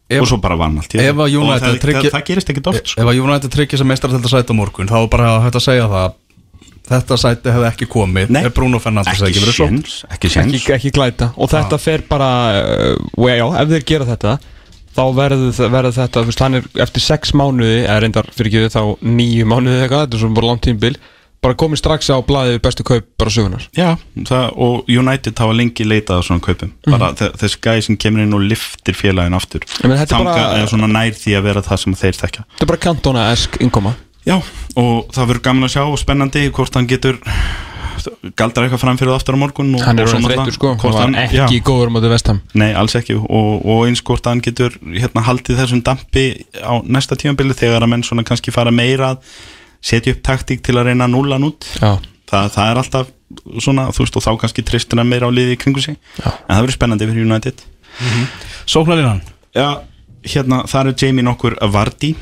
Ef- 0.04 0.20
og 0.20 0.28
svo 0.28 0.38
bara 0.40 0.56
vann 0.60 0.76
allt 0.78 0.94
í 0.94 1.00
ef 1.00 1.16
að 1.16 1.24
og 1.24 1.38
United 1.40 1.64
það, 1.64 1.80
tryggir- 1.82 2.10
það, 2.10 2.18
það 2.18 2.26
gerist 2.28 2.52
ekkit 2.52 2.68
oft 2.70 2.90
sko. 2.92 3.00
Ef 3.00 3.08
að 3.10 3.22
United 3.24 3.54
tryggir 3.56 3.80
sem 3.80 3.88
meistar 3.88 4.12
að 4.14 4.28
sæta 4.30 4.52
á 4.52 4.56
morgun 4.56 4.90
Þá 4.90 4.98
bara 5.10 5.32
hægt 5.44 5.58
að 5.58 5.64
segja 5.64 5.88
það. 5.88 6.14
Þetta 6.84 7.16
sæti 7.16 7.52
hefði 7.54 7.68
ekki 7.70 7.86
komið 7.88 8.32
Nei. 8.36 8.42
Ef 8.44 8.52
Bruno 8.52 8.78
Fernandes 8.78 9.14
hefði 9.16 9.30
ekki 9.30 9.38
ekki 9.38 9.44
verið 9.46 9.56
svo 9.56 9.68
séns 9.70 9.94
ekki 10.12 10.30
séns. 10.34 10.56
Ekki, 10.58 10.72
ekki 10.76 10.90
glæta. 10.92 11.30
Og 11.40 11.48
þetta 11.48 11.78
fer 11.80 12.04
bara 12.10 12.28
uh, 12.60 13.30
Já, 13.32 13.46
ef 13.62 13.70
þeir 13.72 13.86
gera 13.88 14.08
þetta 14.10 14.34
Þá 14.94 15.02
verður, 15.16 15.56
verður 15.72 15.94
þetta, 15.96 16.22
er 16.60 16.66
eftir 16.84 17.02
sex 17.02 17.32
mánuði, 17.34 17.80
eða 17.82 17.96
reyndar 18.04 18.28
fyrir 18.30 18.52
ekki 18.52 18.74
þá 18.76 18.82
nýju 19.02 19.46
mánuði 19.50 19.74
eða 19.80 19.86
eitthvað, 19.88 20.04
þetta 20.04 20.14
er 20.18 20.22
svona 20.22 20.38
bara 20.38 20.50
langt 20.52 20.62
tímbil 20.68 20.92
bara 21.44 21.56
komið 21.60 21.80
strax 21.82 22.08
á 22.08 22.16
blaðið 22.24 22.58
bestu 22.64 22.86
kaup 22.88 23.06
bara 23.20 23.32
sögunar 23.34 23.66
Já, 23.76 23.90
það, 24.30 24.46
og 24.66 24.88
United 24.90 25.36
hafa 25.44 25.56
lengi 25.58 25.84
leitað 25.86 26.20
á 26.20 26.22
svona 26.24 26.44
kaupum. 26.44 26.72
Bara 26.88 27.10
þe- 27.18 27.32
þessi 27.42 27.60
gæði 27.66 27.84
sem 27.88 27.98
kemur 28.00 28.24
inn 28.24 28.34
og 28.36 28.42
liftir 28.48 28.96
félagin 28.96 29.36
aftur. 29.36 29.66
Þanga 29.82 30.08
bara- 30.24 30.48
er 30.62 30.66
svona 30.72 30.88
nær 30.90 31.12
því 31.20 31.36
að 31.38 31.46
vera 31.50 31.62
það 31.62 31.82
sem 31.84 31.94
þeir 32.00 32.18
þekka 32.22 32.44
Þetta 32.48 32.64
er 32.66 32.72
bara 32.72 32.82
kantona-esk 32.88 33.60
innkoma. 33.60 33.94
Já, 34.24 34.38
og 34.80 35.12
það 35.12 35.26
verður 35.28 35.42
gaman 35.44 35.68
að 35.68 35.74
sjá 35.76 35.82
og 35.84 35.98
spennandi 36.00 36.46
hvort 36.50 36.74
hann 36.80 36.86
getur 36.88 37.18
galdar 38.36 38.66
eitthvað 38.66 38.80
fram 38.82 38.98
fyrir 39.00 39.12
það 39.12 39.18
aftur 39.20 39.36
á 39.36 39.40
morgun 39.40 39.74
og, 39.76 39.82
Hann 39.84 39.98
er 40.00 40.04
og 40.06 40.10
svo 40.10 40.18
orðin 40.18 40.24
náttúrulega 40.24 40.44
þreyttur 40.44 40.56
sko, 40.56 40.72
hann 40.98 41.14
var 41.16 41.24
ekki 41.24 41.58
já, 41.58 41.64
góður 41.68 41.92
motið 41.94 42.12
vestam 42.14 42.40
Nei, 42.60 42.70
alls 42.76 42.96
ekki. 42.98 43.16
Og, 43.20 43.50
og 43.64 43.84
eins 43.88 44.02
hvort 44.04 44.28
hann 44.28 44.42
getur 44.44 44.74
hérna, 44.92 45.24
haldið 45.28 45.60
þessum 45.62 45.82
dampi 45.86 46.24
á 46.60 46.74
næsta 46.84 47.16
tímabili 47.20 47.56
þegar 47.56 47.84
að 47.86 47.92
menn 47.94 48.04
svona 48.06 48.24
kannski 48.26 48.52
fara 48.54 48.72
meira 48.74 49.14
að 49.14 49.18
setja 49.84 50.14
upp 50.14 50.24
taktík 50.24 50.64
til 50.64 50.78
að 50.78 50.90
reyna 50.90 51.08
að 51.08 51.14
núla 51.14 51.38
hann 51.38 51.48
út. 51.50 51.68
Já, 51.80 51.92
það, 52.30 52.50
það 52.56 52.70
er 52.70 52.82
alltaf 52.82 53.14
svona, 53.60 53.88
þú 53.92 54.04
veist, 54.04 54.18
og 54.18 54.24
þá 54.24 54.30
kannski 54.42 54.64
tristir 54.66 55.00
hann 55.00 55.10
meira 55.10 55.28
á 55.28 55.32
liði 55.34 55.56
í 55.56 55.60
kringu 55.60 55.82
sig. 55.84 55.98
Já. 56.18 56.28
en 56.32 56.54
það 56.54 56.62
verður 56.62 56.78
spennandi 56.78 57.10
fyrir 57.10 57.26
United. 57.28 57.64
Sóknarinn 58.66 59.22
Já, 59.54 59.68
hérna, 60.26 60.64
það 60.70 60.90
er 60.90 60.96
Jamie 61.04 61.26
nokkur 61.26 61.58
Vardy. 61.70 62.14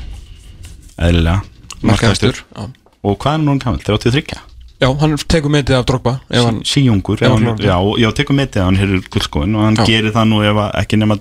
Eðlilega, 1.00 1.42
markaðistur 1.82 2.42
Já. 2.42 2.66
og 3.02 3.14
hvað 3.22 3.38
er 3.38 3.44
núna 3.46 3.62
gammal, 3.62 3.84
33 3.86 4.40
Já, 4.82 4.88
hann 4.98 5.14
tekur 5.30 5.52
metið 5.54 5.78
af 5.78 5.86
Drogba 5.86 6.16
hann, 6.26 6.60
síjungur, 6.66 7.20
hann 7.22 7.36
hann, 7.36 7.56
klárar 7.56 7.68
já, 7.68 7.76
já, 8.02 8.08
tekur 8.18 8.36
metið 8.36 8.62
að 8.62 8.68
hann 8.68 8.80
hér 8.80 8.94
guldskóin 9.14 9.56
og 9.56 9.66
hann 9.68 9.78
Já. 9.78 9.84
gerir 9.88 10.14
það 10.14 10.28
nú 10.30 10.42
ekki 10.42 10.98
nema 10.98 11.16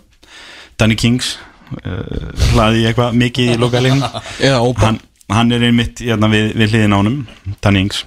Danny 0.82 0.98
Kings 0.98 1.36
uh, 1.78 2.32
hlaði 2.52 2.82
í 2.82 2.88
eitthvað 2.90 3.18
mikið 3.22 3.54
í 3.54 3.60
lokalegin 3.62 4.04
eða 4.42 4.62
Óba 4.66 4.88
hann, 4.90 5.00
hann 5.32 5.54
er 5.56 5.68
einmitt 5.68 6.02
hérna, 6.04 6.30
við, 6.32 6.52
við 6.60 6.76
hliðin 6.76 6.98
ánum 6.98 7.20
Danny 7.64 7.86
Ings. 7.86 8.04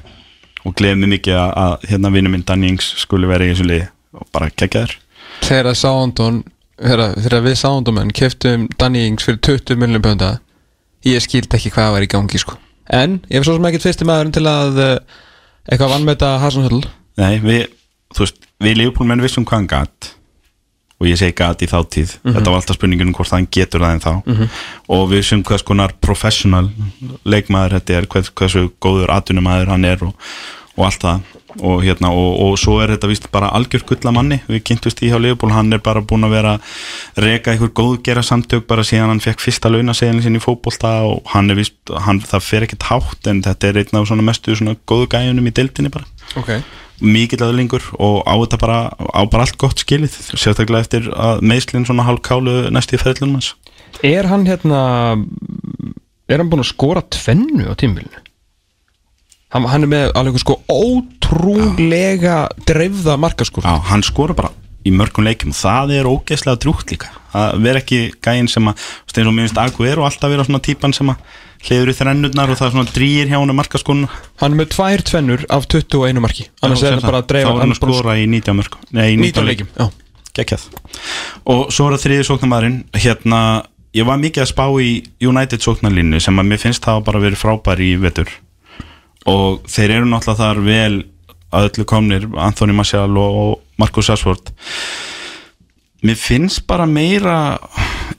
Og 0.64 0.72
gleði 0.78 1.02
mig 1.02 1.18
mikið 1.18 1.38
að, 1.38 1.50
að 1.60 1.88
hérna 1.90 2.12
vinnu 2.14 2.32
minn 2.32 2.44
Danny 2.48 2.72
Ings 2.72 2.94
skuli 3.02 3.28
vera 3.28 3.44
í 3.44 3.52
þessu 3.52 3.68
liði 3.68 3.88
og 4.14 4.28
bara 4.32 4.50
kekja 4.52 4.84
þér 4.84 4.94
Þegar 5.44 5.76
Sándón 5.76 6.42
þegar 6.78 7.44
við 7.44 7.58
Sándómenn 7.60 8.12
keftum 8.14 8.68
Danny 8.80 9.04
Ings 9.08 9.26
fyrir 9.26 9.40
20 9.44 9.80
miljonum 9.80 10.04
pönda 10.04 10.30
ég 11.04 11.22
skildi 11.22 11.58
ekki 11.58 11.72
hvað 11.74 11.92
var 11.96 12.06
í 12.06 12.10
gangi 12.10 12.40
sko. 12.40 12.56
En 12.88 13.20
ég 13.28 13.40
var 13.40 13.48
svo 13.48 13.56
sem 13.58 13.68
ekkert 13.68 13.86
fyrsti 13.86 14.08
maðurinn 14.08 14.34
til 14.34 14.44
að 14.48 14.80
uh, 14.80 15.22
eitthvað 15.68 15.94
vannmeta 15.94 16.34
Hasenhöll 16.42 16.82
Nei, 17.20 17.38
við, 17.44 17.68
þú 18.16 18.24
veist, 18.24 18.40
við 18.64 18.80
Leopold 18.80 19.10
menn 19.10 19.24
vissum 19.24 19.46
hvað 19.46 19.62
hann 19.62 19.70
gat 19.70 20.10
og 21.04 21.10
ég 21.12 21.20
segi 21.20 21.36
gat 21.36 21.62
í 21.62 21.68
þáttíð 21.68 22.16
þetta 22.24 22.48
var 22.48 22.58
alltaf 22.58 22.78
spurningin 22.78 23.12
um 23.12 23.14
hvort 23.16 23.34
hann 23.34 23.46
getur 23.52 23.84
það 23.84 23.94
en 23.94 24.04
þá. 24.04 24.12
Og 24.96 25.06
við 25.10 25.20
vissum 25.20 25.44
hvers 25.44 25.64
konar 25.66 25.94
professional 26.00 26.66
leikmaður 27.28 27.78
þetta 27.78 27.98
er 28.00 28.10
hvers, 28.10 28.32
hversu 28.32 28.68
góður 28.82 29.12
atvinnumæður 29.12 29.74
hann 29.74 29.88
er 29.88 30.04
og, 30.08 30.28
og 30.78 30.86
allt 30.88 31.04
það. 31.04 31.32
Og, 31.54 31.84
hérna, 31.84 32.08
og, 32.10 32.30
og 32.42 32.56
svo 32.58 32.80
er 32.82 32.90
þetta 32.90 33.06
vist 33.06 33.28
bara 33.30 33.52
algjör 33.54 33.84
gulla 33.86 34.10
manni, 34.10 34.40
við 34.48 34.64
kynntust 34.66 35.04
í 35.06 35.10
hjá 35.12 35.20
Leopold 35.22 35.54
hann 35.54 35.70
er 35.76 35.78
bara 35.84 36.02
búin 36.02 36.26
að 36.26 36.34
vera 36.34 36.54
reka 37.22 37.52
einhver 37.52 37.70
góðgera 37.70 38.24
samtök 38.26 38.64
bara 38.66 38.82
síðan 38.82 39.12
hann 39.12 39.22
fekk 39.22 39.44
fyrsta 39.44 39.70
launaseðin 39.70 40.24
sinni 40.24 40.42
í 40.42 40.42
fótbolta 40.42 40.96
og 41.06 41.30
hann 41.30 41.54
er 41.54 41.60
vist, 41.60 41.76
hann, 41.94 42.18
það 42.26 42.48
fer 42.48 42.66
ekkert 42.66 42.88
hátt 42.88 43.30
en 43.30 43.44
þetta 43.46 43.70
er 43.70 43.78
einn 43.84 44.00
af 44.00 44.08
svona 44.10 44.26
mestu 44.26 44.58
svona 44.58 44.74
góðu 44.82 45.12
gæjunum 45.14 45.46
í 45.46 45.54
deildinni 45.54 45.94
bara. 45.94 46.10
Ok 46.42 46.56
mikill 47.02 47.42
aðlingur 47.44 47.84
og 47.98 48.22
á 48.26 48.34
þetta 48.34 48.60
bara 48.62 48.78
á 48.94 49.22
bara 49.30 49.46
allt 49.46 49.58
gott 49.60 49.82
skilið 49.82 50.14
sérstaklega 50.34 50.84
eftir 50.86 51.08
að 51.10 51.42
meðslinn 51.46 51.86
svona 51.88 52.06
hálfkálu 52.06 52.70
næst 52.74 52.94
í 52.94 53.00
ferðlunum 53.00 53.40
hans. 53.40 53.54
Er 54.04 54.28
hann 54.30 54.46
hérna 54.46 54.82
er 56.28 56.40
hann 56.40 56.50
búin 56.50 56.64
að 56.64 56.72
skora 56.72 57.04
tvennu 57.14 57.66
á 57.68 57.74
tímbilinu? 57.78 58.22
Hann, 59.54 59.68
hann 59.70 59.86
er 59.86 59.90
með 59.90 60.12
alveg 60.18 60.40
sko 60.42 60.58
ótrúlega 60.66 62.48
dreifða 62.66 63.14
markaskur 63.22 63.66
Já, 63.66 63.76
hann 63.90 64.02
skora 64.02 64.34
bara 64.34 64.50
í 64.84 64.92
mörgum 64.94 65.26
leikjum. 65.26 65.54
Og 65.54 65.58
það 65.58 65.94
er 65.98 66.08
ógeðslega 66.10 66.60
drúgt 66.62 66.92
líka. 66.92 67.10
Að 67.34 67.64
vera 67.64 67.80
ekki 67.82 68.00
gæinn 68.22 68.50
sem 68.50 68.68
að 68.70 68.84
eins 69.14 69.30
og 69.30 69.34
minnst 69.34 69.58
Agu 69.58 69.86
er 69.88 70.00
og 70.00 70.08
alltaf 70.08 70.30
vera 70.30 70.46
svona 70.46 70.62
típan 70.62 70.94
sem 70.94 71.10
að 71.10 71.18
hliður 71.64 71.92
í 71.92 71.96
þrennurnar 71.96 72.52
og 72.52 72.58
það 72.58 72.66
er 72.66 72.74
svona 72.74 72.92
drýir 72.92 73.30
hjá 73.30 73.36
hann 73.38 73.54
markaskonu 73.56 74.08
Hann 74.42 74.54
er 74.54 74.58
með 74.60 74.70
tvær 74.74 75.04
tvennur 75.08 75.44
af 75.54 75.68
21 75.70 76.22
marki. 76.22 76.48
Annars 76.64 76.84
er 76.84 76.96
hann 76.96 77.04
bara 77.04 77.22
að 77.22 77.26
þá 77.26 77.30
dreifa 77.32 77.52
er 77.54 77.62
hann 77.62 77.74
að 77.74 77.80
skora 77.80 78.16
í 78.20 78.26
19 78.28 78.58
mörgum 78.58 78.88
nei, 78.90 79.06
í 79.14 79.18
19 79.20 79.48
leikjum. 79.48 79.70
Já, 79.78 79.86
geggjað. 80.40 80.66
Og 81.54 81.62
svo 81.72 81.88
er 81.88 81.96
það 81.96 82.04
þriði 82.04 82.28
sóknarmadurinn 82.28 82.78
hérna, 83.06 83.40
ég 83.96 84.08
var 84.08 84.20
mikið 84.20 84.44
að 84.44 84.52
spá 84.52 84.66
í 84.84 84.92
United 85.24 85.64
sóknarlínu 85.64 86.20
sem 86.22 86.42
að 86.42 86.50
mér 86.50 86.62
finnst 86.66 86.84
það 86.84 87.04
bara 87.08 87.24
verið 87.24 87.40
frábær 87.40 87.80
í 87.80 87.94
vetur. 88.02 88.30
Og 89.30 89.62
þeir 89.70 90.00
eru 90.00 90.10
náttúrulega 90.10 90.40
þar 90.42 90.64
vel 90.66 91.04
að 91.54 91.70
öllu 91.70 91.86
komnir 91.88 92.26
Anthony 92.44 92.76
Martial 92.76 93.08
og 93.16 93.63
og 93.74 93.82
Marcus 93.82 94.10
Rashford. 94.10 94.52
Mér 96.04 96.18
finnst 96.20 96.66
bara 96.68 96.84
meira 96.84 97.58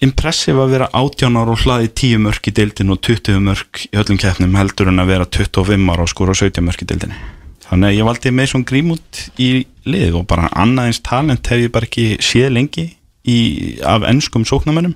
impressive 0.01 0.57
að 0.63 0.71
vera 0.73 0.87
18 0.97 1.37
ára 1.37 1.53
og 1.53 1.61
hlaði 1.61 1.91
10 1.93 2.23
mörk 2.23 2.49
í 2.49 2.53
deildin 2.57 2.93
og 2.95 3.01
20 3.05 3.43
mörk 3.45 3.83
í 3.91 3.99
öllum 4.01 4.17
keppnum 4.21 4.57
heldur 4.57 4.89
en 4.89 5.03
að 5.03 5.11
vera 5.13 5.27
25 5.29 5.91
ára 5.93 6.05
og 6.05 6.09
skora 6.09 6.33
17 6.33 6.65
mörk 6.65 6.81
í 6.81 6.87
deildinni. 6.89 7.19
Þannig 7.65 7.91
að 7.91 7.97
ég 7.97 8.07
valdi 8.09 8.33
með 8.33 8.49
svona 8.51 8.69
grímút 8.69 9.21
í 9.41 9.49
lið 9.89 10.17
og 10.19 10.27
bara 10.29 10.49
annað 10.53 10.89
eins 10.89 11.01
talent 11.05 11.49
hef 11.49 11.61
ég 11.61 11.73
bara 11.73 11.87
ekki 11.89 12.07
séð 12.25 12.51
lengi 12.57 12.87
í, 13.25 13.37
af 13.85 14.05
ennskum 14.09 14.45
sóknamönnum 14.45 14.93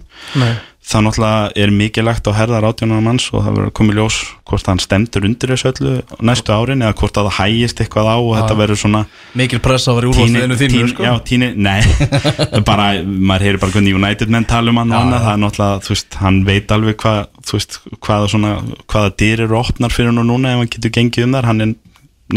það 0.90 1.04
náttúrulega 1.06 1.50
er 1.60 1.72
mikið 1.76 2.06
lagt 2.08 2.28
á 2.30 2.32
herðar 2.34 2.66
átjónar 2.70 3.02
manns 3.04 3.28
og 3.34 3.44
það 3.44 3.58
verður 3.58 3.74
komið 3.78 3.98
ljós 4.00 4.18
hvort 4.50 4.70
hann 4.72 4.80
stendur 4.82 5.28
undir 5.28 5.52
þessu 5.54 5.70
öllu 5.70 5.96
næstu 6.26 6.54
árin 6.56 6.82
eða 6.86 6.96
hvort 6.98 7.20
að 7.20 7.28
það 7.28 7.36
hægist 7.38 7.84
eitthvað 7.84 8.10
á 8.10 8.16
og 8.18 8.32
þetta 8.38 8.56
verður 8.62 8.80
svona 8.84 9.02
Mikil 9.38 9.60
pressa 9.66 9.92
að 9.92 10.00
vera 10.00 10.08
í 10.08 10.14
úrvalstiðinu 10.14 10.58
þínu 10.62 10.90
sko. 10.94 11.06
já, 11.06 11.14
tíni, 11.30 11.52
nei. 11.60 11.84
Bara, 12.70 12.88
maður 13.04 13.46
heyrir 13.46 13.62
bara 13.62 13.76
hvernig 13.76 14.00
United 14.00 14.34
menn 14.34 14.50
tala 14.50 14.74
um 14.74 14.82
hann 14.82 14.96
og 14.96 15.04
annað, 15.04 15.26
það 15.28 15.36
er 15.36 15.44
náttúrulega, 15.44 15.84
þú 15.86 15.94
veist, 15.94 16.20
hann 16.24 16.42
veit 16.48 16.74
alveg 16.74 17.00
hvað, 17.04 17.22
þú 17.46 17.60
veist, 17.60 17.80
hvaða 18.00 18.34
svona 18.34 18.56
hvaða 18.90 19.16
dyr 19.22 19.46
eru 19.46 19.60
opnar 19.60 19.94
fyrir 19.94 20.14
hann 20.14 20.24
og 20.24 20.30
núna 20.32 20.56
ef 20.56 20.64
hann 20.64 20.74
getur 20.74 20.96
gengið 20.98 21.28
um 21.28 21.38
þar, 21.38 21.50
hann 21.52 21.66
er 21.68 21.76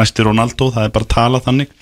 næstu 0.02 0.26
Ronaldo, 0.26 0.72
það 0.74 0.88
er 0.88 0.96
bara 0.98 1.08
að 1.08 1.14
tala 1.14 1.40
þannig 1.46 1.72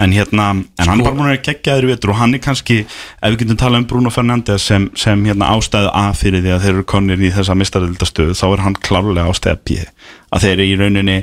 en 0.00 0.14
hérna, 0.16 0.48
en 0.56 0.88
hann 0.88 1.02
er 1.02 1.06
bara 1.06 1.18
búin 1.18 1.30
að 1.30 1.42
gegja 1.44 1.76
þeirri 1.76 1.92
vetur 1.92 2.14
og 2.14 2.20
hann 2.22 2.34
er 2.36 2.42
kannski, 2.44 2.80
ef 2.86 3.34
við 3.34 3.42
getum 3.44 3.60
talað 3.60 3.82
um 3.82 3.86
Bruno 3.92 4.12
Fernandes 4.14 4.66
sem, 4.70 4.88
sem 4.98 5.24
hérna 5.28 5.52
ástæðu 5.54 5.92
A 5.92 6.06
fyrir 6.16 6.44
því 6.44 6.54
að 6.56 6.64
þeir 6.64 6.74
eru 6.74 6.86
konir 6.94 7.22
í 7.22 7.32
þessa 7.36 7.56
mistaröldastöðu, 7.60 8.36
þá 8.38 8.46
er 8.50 8.64
hann 8.66 8.78
klárlega 8.80 9.28
ástæða 9.30 9.60
B 9.60 9.80
að 10.30 10.46
þeir 10.46 10.54
eru 10.54 10.68
í 10.68 10.76
rauninni 10.78 11.18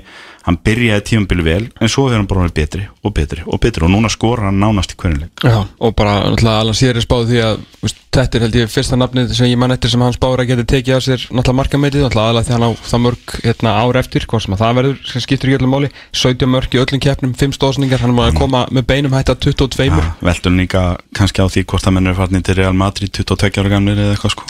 hann 0.48 0.60
byrjaði 0.64 1.06
tímambili 1.12 1.46
vel 1.46 1.64
en 1.68 1.92
svo 1.92 2.08
hefur 2.08 2.22
hann 2.22 2.30
bara 2.30 2.46
verið 2.46 2.58
betri 2.62 2.88
og 3.04 3.14
betri 3.16 3.44
og 3.46 3.62
betri. 3.64 3.84
Og 3.86 3.94
núna 3.94 4.12
skora 4.12 4.48
hann 4.48 4.62
nánast 4.62 4.96
í 4.96 5.00
hverjuleik 5.00 5.44
og 5.44 5.96
bara 5.98 6.22
náttúrulega 6.24 6.64
Alan 6.64 6.78
Sýri 6.78 7.04
spáði 7.04 7.34
því 7.34 7.42
að 7.44 7.64
veist, 7.84 8.00
þetta 8.18 8.38
er 8.38 8.46
held 8.46 8.58
ég 8.58 8.72
fyrsta 8.72 8.98
nafnið 8.98 9.34
sem 9.38 9.50
ég 9.52 9.60
mann 9.60 9.74
eftir 9.76 9.92
sem 9.94 10.02
hann 10.02 10.16
spáður 10.16 10.44
að 10.44 10.52
geta 10.52 10.66
tekið 10.72 10.96
af 10.96 11.06
sér 11.06 11.26
náttúrulega 11.28 11.58
markameitið, 11.60 12.06
náttúrulega 12.06 12.32
aðalega 12.32 12.48
því 12.48 12.56
hann 12.56 12.66
á 12.66 12.72
það 12.88 13.04
mörg 13.06 13.36
hérna, 13.44 13.74
ár 13.84 14.00
eftir, 14.02 14.28
hvað 14.32 14.44
sem 14.46 14.56
að 14.56 14.64
það 14.64 14.80
verður 14.80 14.98
sem 15.12 15.26
skiptur 15.26 15.52
í 15.52 15.56
öllum 15.58 15.74
máli, 15.76 15.92
17 16.16 16.52
mörg 16.56 16.78
í 16.78 16.82
öllum 16.82 17.04
keppnum 17.04 17.36
5 17.38 17.58
stóðsningar, 17.58 18.02
hann 18.04 18.14
er 18.14 18.18
maður 18.18 18.34
að 18.34 18.42
koma 18.42 18.64
með 18.74 18.88
beinum 18.90 19.18
hætta 19.18 19.38
22 19.46 19.90
ja, 19.92 20.04
Veldur 20.26 20.58
líka 20.58 20.84
kannski 21.18 21.46
á 21.46 21.48
því 21.52 21.66
hvort 21.68 21.86
það 21.86 21.98
mennur 22.00 22.18
farnir 22.18 22.46
til 22.48 22.58
Real 22.58 22.78
Madrid 22.78 23.14
22 23.14 23.62
ára 23.62 23.74
gamlir 23.76 24.02
eða 24.02 24.16
eitthvað 24.16 24.36
sko. 24.38 24.50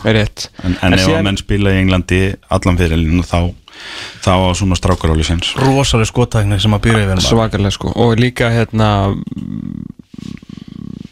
En, 0.63 0.77
en 0.79 0.97
ef 0.97 1.07
að 1.11 1.23
menn 1.27 1.39
spila 1.39 1.73
í 1.75 1.81
Englandi 1.83 2.21
allan 2.53 2.79
fyrirlinu 2.79 3.25
þá 3.27 3.39
þá 4.25 4.31
á 4.33 4.51
svona 4.57 4.77
strákaráli 4.79 5.25
sinns. 5.27 5.53
Rosalega 5.59 6.09
skotækni 6.11 6.59
sem 6.61 6.75
að 6.77 6.83
byrja 6.87 7.05
yfir 7.05 7.23
svakalega 7.25 7.75
sko. 7.75 7.93
Og 7.95 8.17
líka 8.19 8.51
hérna 8.53 8.89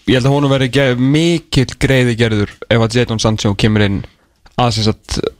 ég 0.05 0.17
held 0.17 0.27
að 0.27 0.35
hún 0.35 0.49
veri 0.51 0.69
mikill 0.99 1.71
greiði 1.81 2.17
gerður 2.19 2.53
ef 2.69 2.85
að 2.85 2.99
Jadon 2.99 3.21
Sancho 3.21 3.55
kemur 3.57 3.85
inn 3.87 4.03
að 4.55 4.77
þess 4.77 4.93
að 4.93 5.31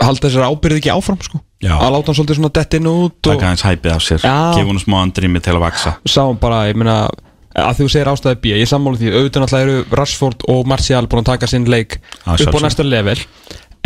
halda 0.00 0.28
þessar 0.28 0.48
ábyrði 0.48 0.80
ekki 0.80 0.92
áfram 0.94 1.20
sko. 1.24 1.40
Já. 1.60 1.74
að 1.76 1.90
láta 1.92 2.08
hann 2.08 2.16
svolítið 2.16 2.38
svona 2.38 2.52
dett 2.56 2.74
inn 2.78 2.86
og 2.88 3.00
út 3.04 3.16
taka 3.26 3.50
hans 3.50 3.64
hæpið 3.66 3.92
af 3.92 4.00
sér, 4.00 4.22
gefa 4.24 4.70
hann 4.70 4.78
smá 4.80 4.94
andrými 5.02 5.42
til 5.44 5.52
að 5.52 5.64
vaksa 5.66 5.90
sáum 6.08 6.38
bara, 6.40 6.62
ég 6.70 6.78
meina 6.80 7.02
að 7.58 7.80
þú 7.80 7.88
segir 7.90 8.08
ástæði 8.08 8.38
B, 8.40 8.52
ég 8.54 8.68
sammála 8.70 9.00
því. 9.00 9.10
Auðvitað 9.10 9.44
náttúrulega 9.44 9.66
eru 9.66 9.98
Rashford 9.98 10.44
og 10.52 10.68
Martial 10.70 11.02
búin 11.10 11.24
að 11.24 11.30
taka 11.32 11.50
sinn 11.50 11.66
leik 11.68 11.98
upp 12.24 12.56
á 12.56 12.60
næsta 12.62 12.86
level 12.86 13.18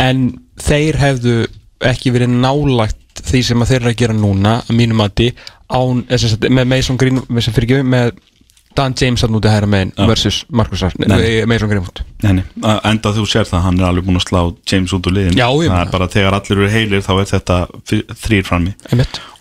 en 0.01 0.25
þeir 0.61 0.99
hefðu 1.01 1.37
ekki 1.83 2.13
verið 2.15 2.37
nálagt 2.39 3.01
því 3.25 3.41
sem 3.47 3.63
að 3.63 3.71
þeir 3.71 3.81
eru 3.81 3.91
að 3.91 3.99
gera 4.03 4.15
núna 4.15 4.55
að 4.63 4.77
mínum 4.77 5.03
aðti 5.03 5.31
með 6.51 6.65
Mason 6.71 6.97
Greenwood 6.99 7.85
með 7.89 8.15
Dan 8.75 8.91
James 8.99 9.23
að 9.23 9.31
núti 9.31 9.47
hæra 9.47 9.67
megin 9.71 9.93
versus 10.09 10.41
Marcus 10.51 10.81
Mason 10.83 11.69
Greenwood. 11.71 12.01
Enda 12.25 13.13
þú 13.15 13.23
sér 13.29 13.47
það, 13.47 13.61
hann 13.69 13.79
er 13.79 13.87
alveg 13.87 14.07
búin 14.09 14.19
að 14.19 14.25
slá 14.25 14.41
James 14.67 14.91
út 14.97 15.07
úr 15.07 15.15
liðin, 15.15 15.37
Já, 15.39 15.47
það 15.47 15.79
er 15.79 15.93
bara 15.93 16.09
þegar 16.11 16.35
allir 16.41 16.59
eru 16.59 16.71
heilir 16.73 17.05
þá 17.05 17.13
er 17.15 17.29
þetta 17.31 17.59
þrýr 18.25 18.47
frammi. 18.49 18.73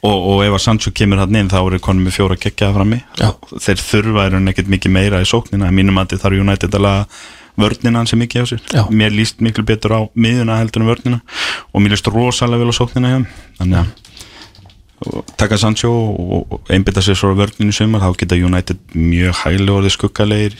Og, 0.04 0.14
og 0.14 0.44
ef 0.46 0.54
að 0.54 0.62
Sancho 0.68 0.92
kemur 0.94 1.18
hann 1.24 1.40
inn 1.40 1.50
þá 1.50 1.58
er 1.64 1.80
konum 1.82 2.06
með 2.06 2.18
fjóra 2.20 2.38
kekkjaða 2.38 2.76
frammi. 2.78 3.00
Þeir 3.66 3.82
þurfa 3.88 4.28
er 4.28 4.38
hann 4.38 4.52
ekkert 4.54 4.70
mikið 4.76 4.94
meira 5.00 5.22
í 5.24 5.26
sóknina, 5.26 5.72
mínum 5.74 5.98
aðti 5.98 6.20
þarf 6.22 6.44
United 6.44 6.78
að 6.78 6.86
laga 6.86 7.08
vörnina 7.60 8.00
hans 8.00 8.14
er 8.14 8.20
mikið 8.20 8.42
á 8.42 8.46
sér 8.50 8.62
Já. 8.72 8.82
mér 8.90 9.14
líst 9.14 9.42
miklu 9.44 9.64
betur 9.66 9.94
á 9.94 10.00
miðuna 10.14 10.58
heldur 10.60 10.82
en 10.82 10.90
vörnina 10.90 11.20
og 11.72 11.82
mér 11.82 11.94
líst 11.94 12.10
rosalega 12.10 12.64
vel 12.64 12.74
á 12.74 12.78
sóknina 12.78 13.12
hjá 13.12 13.20
þannig 13.60 13.78
að 13.82 13.92
taka 15.36 15.58
Sancho 15.60 15.90
og 15.90 16.70
einbita 16.72 17.02
sér 17.04 17.18
svo 17.18 17.34
vörninu 17.36 17.74
sem 17.74 17.92
þá 17.92 18.10
geta 18.18 18.38
United 18.38 18.78
mjög 18.94 19.42
hæglega 19.42 19.78
orðið 19.78 19.96
skuggalegir 19.96 20.56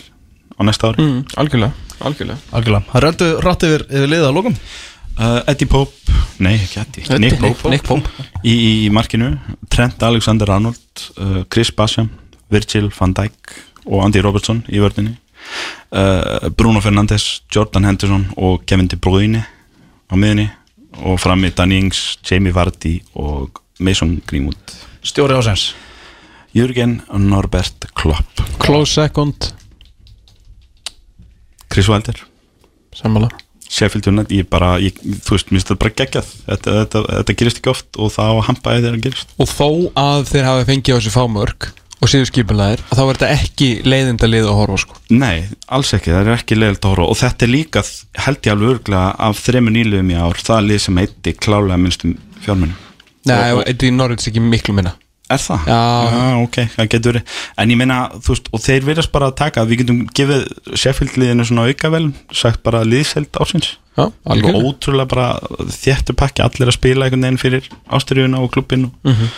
á 0.55 0.61
næsta 0.67 0.91
ári 0.93 1.03
mm, 1.03 1.21
algjörlega, 1.41 1.73
algjörlega. 2.01 2.39
algjörlega. 2.53 3.01
Röndu 3.05 3.31
rætti 3.43 3.71
yfir, 3.71 3.87
yfir 3.91 4.13
liða 4.13 4.31
á 4.31 4.33
lókum 4.37 4.55
uh, 4.55 5.41
Eddie 5.51 5.71
Pope, 5.71 6.15
nei 6.39 6.55
ekki 6.59 6.83
Eddie 6.83 7.07
Eddie, 7.09 7.23
Nick 7.25 7.41
Pope, 7.41 7.73
Nick 7.73 7.87
Pope. 7.89 8.29
Í, 8.45 8.55
í 8.55 8.91
markinu, 8.95 9.33
Trent 9.73 10.03
Alexander-Arnold 10.03 11.09
uh, 11.17 11.43
Chris 11.51 11.73
Basham, 11.75 12.13
Virgil 12.53 12.91
van 12.95 13.17
Dijk 13.17 13.57
og 13.85 14.05
Andy 14.05 14.23
Robertson 14.25 14.63
í 14.71 14.83
vörninu 14.83 15.17
uh, 15.95 16.51
Bruno 16.57 16.83
Fernandes, 16.85 17.43
Jordan 17.55 17.89
Henderson 17.89 18.27
og 18.37 18.65
Kevin 18.67 18.91
De 18.91 18.97
Bruyne 18.97 19.45
á 20.11 20.15
miðunni 20.15 20.49
og 21.05 21.19
fram 21.19 21.43
í 21.47 21.53
Danny 21.55 21.81
Ings, 21.83 22.19
Jamie 22.27 22.55
Vardy 22.55 23.01
og 23.19 23.63
Mason 23.83 24.21
Greenwood. 24.27 24.77
Stjóri 25.05 25.35
ásens 25.35 25.73
Jürgen 26.55 27.01
Norbert 27.11 27.89
Klopp. 27.99 28.45
Close 28.63 28.93
second. 28.95 29.55
Chris 31.73 31.89
Wilder. 31.89 32.15
Sammála. 32.95 33.29
Sheffield 33.75 34.07
United, 34.07 34.31
ég 34.37 34.47
bara, 34.47 34.77
ég, 34.79 34.95
þú 35.03 35.35
veist, 35.35 35.49
mér 35.51 35.59
finnst 35.59 35.71
þetta 35.73 35.83
bara 35.83 35.95
geggjað. 35.99 36.29
Þetta, 36.45 36.75
þetta, 36.77 37.01
þetta 37.09 37.37
gerist 37.41 37.59
ekki 37.59 37.73
oft 37.73 37.99
og 37.99 38.13
það 38.15 38.31
á 38.31 38.35
að 38.35 38.45
hampa 38.49 38.75
eða 38.77 38.93
það 38.93 39.01
gerist. 39.09 39.35
Og 39.43 39.51
þó 39.51 39.69
að 39.99 40.29
þeir 40.31 40.47
hafi 40.47 40.69
fengið 40.69 40.95
á 40.95 40.99
þessu 41.01 41.15
fámörk 41.17 41.69
og 42.05 42.11
síðu 42.13 42.29
skipulegir 42.29 42.83
og 42.85 42.99
þá 42.99 43.03
er 43.03 43.19
þetta 43.19 43.29
ekki 43.39 43.69
leiðinda 43.89 44.29
lið 44.29 44.49
að 44.49 44.59
horfa 44.59 44.81
sko. 44.83 44.99
Nei, 45.15 45.47
alls 45.73 45.93
ekki, 45.97 46.13
það 46.13 46.27
er 46.27 46.35
ekki 46.35 46.59
leiðinda 46.59 46.89
að 46.89 46.93
horfa. 46.93 47.07
Og 47.13 47.21
þetta 47.21 47.47
er 47.47 47.53
líka, 47.53 47.85
held 48.27 48.49
ég 48.49 48.55
alveg 48.55 48.75
örglega 48.75 49.15
af 49.29 49.41
þremur 49.45 49.75
nýluðum 49.75 50.11
í 50.13 50.19
ár, 50.19 50.43
það 50.45 50.59
er 50.59 50.67
lið 50.69 50.83
sem 50.85 51.01
heiti 51.01 51.35
klálega 51.39 51.81
minnstum 51.81 52.19
fjármunum. 52.45 52.77
Nei, 53.25 53.39
þetta 53.71 53.89
er 53.89 53.97
Norrölds 53.97 54.29
ekki 54.29 54.45
miklu 54.45 54.77
minna. 54.77 54.93
Er 55.33 55.41
það? 55.41 55.71
Já, 55.71 55.79
Já 56.13 56.43
ok, 56.43 56.59
það 56.75 56.91
getur 56.93 57.15
verið. 57.15 57.39
En 57.63 57.73
ég 57.73 57.81
meina, 57.81 57.97
þú 58.21 58.35
veist, 58.35 58.51
og 58.53 58.63
þeir 58.67 58.85
verðast 58.91 59.13
bara 59.15 59.31
að 59.31 59.39
taka 59.41 59.65
við 59.71 59.81
getum 59.81 60.03
gefið 60.13 60.45
Sheffield 60.77 61.17
liðinu 61.17 61.49
svona 61.49 61.65
aukavel 61.71 62.11
sagt 62.29 62.61
bara 62.67 62.85
liðselt 62.85 63.41
ásins 63.41 63.71
Já, 63.97 64.11
alveg 64.29 64.59
Ótrúlega 64.61 65.09
bara 65.09 65.31
þéttu 65.73 66.13
pakki, 66.21 66.45
allir 66.45 66.69
að 66.69 66.77
spila 66.77 67.09
einhvern 67.09 67.25
veginn 67.25 67.41
fyrir 67.41 67.73
ástyrjuna 67.89 68.45
og 68.45 68.53
klubbinu. 68.53 68.93
Mm 69.01 69.17
-hmm 69.17 69.35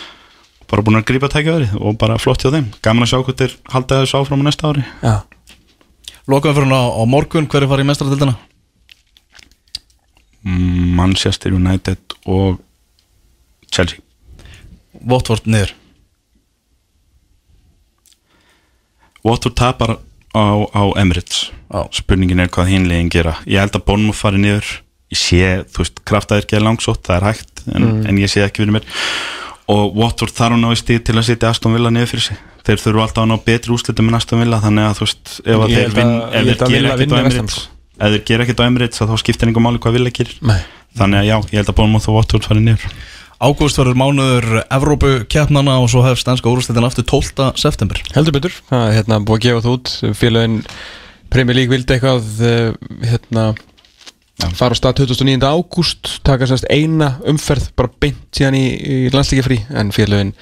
bara 0.67 0.83
búin 0.83 0.99
að 0.99 1.07
grípa 1.07 1.29
tækjaværi 1.31 1.69
og 1.79 1.97
bara 2.01 2.19
flott 2.19 2.43
hjá 2.43 2.51
þeim. 2.51 2.67
Gaman 2.83 3.05
að 3.05 3.11
sjá 3.13 3.19
hvort 3.21 3.41
þeir 3.41 3.55
halda 3.71 4.01
þessu 4.01 4.19
áfram 4.19 4.43
á 4.43 4.47
næsta 4.47 4.71
ári. 4.71 4.83
Já. 5.01 5.15
Lokaðum 6.27 6.57
fyrir 6.57 6.67
hún 6.67 6.75
á, 6.75 6.83
á 6.91 7.03
morgun, 7.07 7.47
hver 7.47 7.63
er 7.63 7.71
farið 7.71 7.85
í 7.85 7.89
mestratildina? 7.91 8.35
Manchester 10.97 11.55
United 11.55 12.17
og 12.27 12.59
Chelsea. 13.71 14.03
Watford 15.07 15.47
niður. 15.47 15.71
Watford 19.23 19.55
tapar 19.59 19.97
á, 20.35 20.45
á 20.71 20.83
Emirates. 20.99 21.47
Já. 21.71 21.87
spurningin 21.91 22.39
er 22.43 22.51
hvað 22.51 22.71
hinlegin 22.71 23.11
gera. 23.11 23.37
Ég 23.47 23.59
held 23.63 23.75
að 23.75 23.87
Bournemouth 23.87 24.19
farið 24.19 24.43
niður. 24.43 24.75
Ég 25.11 25.19
sé, 25.19 25.41
þú 25.71 25.83
veist, 25.83 25.99
kraftaðir 26.07 26.47
geða 26.51 26.67
langsótt 26.67 27.05
það 27.07 27.17
er 27.17 27.25
hægt, 27.29 27.61
en, 27.71 27.83
mm. 27.83 27.99
en 28.11 28.17
ég 28.19 28.31
sé 28.31 28.43
ekki 28.43 28.65
verið 28.65 28.75
mér 28.75 28.87
og 29.67 29.97
Watford 29.99 30.35
þarf 30.35 30.55
að 30.55 30.61
ná 30.63 30.69
í 30.71 30.77
stíð 30.79 31.01
til 31.09 31.17
að 31.17 31.25
setja 31.27 31.49
Aston 31.51 31.75
Villa 31.75 31.91
niður 31.91 32.13
fyrir 32.13 32.25
sig. 32.29 32.43
Þeir 32.67 32.83
þurfu 32.83 33.03
alltaf 33.03 33.23
að 33.23 33.31
ná 33.31 33.37
betri 33.47 33.73
úslitum 33.75 34.11
en 34.11 34.19
Aston 34.19 34.43
Villa 34.43 34.61
þannig 34.63 34.87
að 34.87 34.99
þú 34.99 35.07
veist, 35.07 35.33
ef 35.43 35.65
að 35.65 35.73
þeir 35.75 35.97
vinn 35.97 36.13
ef 36.17 36.47
þeir 36.47 36.71
gera 36.71 36.95
ekkert 36.95 37.15
á 37.15 37.19
Emirates 37.19 37.59
ef 37.97 38.13
þeir 38.13 38.23
gera 38.29 38.45
ekkert 38.45 38.63
á 38.63 38.67
Emirates 38.67 39.01
þá 39.01 39.13
skiptir 39.21 39.49
einhver 39.49 39.65
máli 39.65 39.81
hvað 39.83 39.97
Villa 39.97 40.13
gerir. 40.13 40.39
Nei. 40.45 40.59
þannig 40.97 41.21
að 41.21 41.27
já, 41.27 41.35
ég 41.51 41.59
held 41.59 41.71
að 41.71 41.77
Bournemouth 41.77 42.09
og 42.09 42.17
Watford 42.17 42.47
farið 42.47 42.67
niður. 42.67 42.97
Ágúst 43.37 43.77
verður 43.77 43.97
mánuður 44.01 44.47
Evrópu 44.65 45.11
keppnana 45.29 45.75
og 45.77 45.91
svo 45.93 46.01
hefst 46.01 46.29
ennska 46.31 46.49
úrslitin 46.49 46.87
aftur 46.87 47.05
12. 47.05 47.51
september. 47.61 47.99
Heldur 48.15 48.33
betur, 48.33 48.55
það 48.71 48.85
er 48.87 48.95
hérna 48.97 49.19
búið 49.21 49.37
að 49.37 49.43
gefa 49.45 49.65
það 49.65 49.75
út. 49.75 49.91
Félagin 50.17 50.55
Premier 51.29 51.59
League 51.59 51.73
vildi 51.75 51.93
eitthvað 51.93 52.31
eh, 52.47 52.71
hérna 53.11 53.51
fara 54.37 54.75
á 54.75 54.77
stað 54.77 55.03
29. 55.03 55.41
ágúst 55.41 56.17
taka 56.27 56.47
sérst 56.49 56.67
eina 56.69 57.15
umferð 57.27 57.71
bara 57.77 57.91
beint 58.01 58.25
síðan 58.35 58.57
í, 58.57 58.65
í 58.77 58.97
landslíkja 59.13 59.45
frí 59.45 59.57
en 59.73 59.89
félagin 59.95 60.33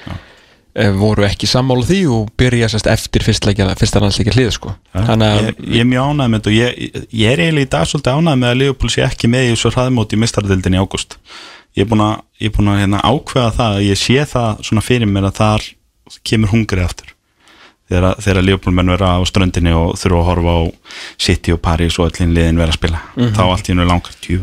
e, 0.75 0.89
voru 0.99 1.25
ekki 1.27 1.47
sammála 1.47 1.87
því 1.87 2.01
og 2.11 2.33
byrja 2.39 2.69
sérst 2.73 2.89
eftir 2.91 3.23
fyrsta 3.23 3.53
landslíkja 4.03 4.35
hlið 4.35 4.51
sko. 4.57 4.75
ég, 5.47 5.63
ég 5.77 5.85
er 5.85 5.89
mjög 5.89 6.11
ánægð 6.11 6.31
með 6.33 6.39
þetta 6.39 6.55
ég, 6.57 7.01
ég 7.07 7.31
er 7.31 7.43
eiginlega 7.45 7.69
í 7.69 7.73
dag 7.77 7.89
svolítið 7.91 8.19
ánægð 8.19 8.41
með 8.43 8.51
að 8.51 8.61
Leopold 8.63 8.95
sé 8.95 9.05
ekki 9.07 9.31
með 9.31 9.47
í 9.47 9.51
þessu 9.53 9.73
hraðmóti 9.77 10.19
í 10.19 10.23
mistardildin 10.25 10.75
í 10.75 10.83
ágúst 10.83 11.19
ég 11.75 11.85
er 11.85 11.91
búin 11.91 12.05
að, 12.05 12.15
er 12.39 12.55
búin 12.55 12.71
að 12.71 12.81
hérna, 12.83 13.03
ákveða 13.03 13.55
það 13.55 13.79
að 13.79 13.87
ég 13.87 14.03
sé 14.03 14.29
það 14.31 14.63
svona 14.67 14.85
fyrir 14.85 15.11
mér 15.11 15.29
að 15.31 15.39
þar 15.39 15.69
kemur 16.27 16.51
hungrið 16.51 16.87
aftur 16.89 17.14
þegar, 17.89 18.19
þegar 18.23 18.45
Leopoldmenn 18.47 18.91
vera 18.95 19.11
á 19.17 19.19
ströndinni 19.29 19.73
og 19.77 19.95
þurfa 20.01 20.21
að 20.21 20.27
horfa 20.29 20.53
á 20.57 20.61
City 21.21 21.53
og 21.53 21.61
Paris 21.65 21.97
og 21.99 22.09
öllin 22.09 22.33
liðin 22.35 22.61
vera 22.61 22.73
að 22.73 22.79
spila 22.79 23.01
mm 23.01 23.23
-hmm. 23.23 23.33
þá 23.37 23.43
allt 23.45 23.69
í 23.69 23.73
hennu 23.73 23.85
langar 23.85 24.15
tjú 24.21 24.39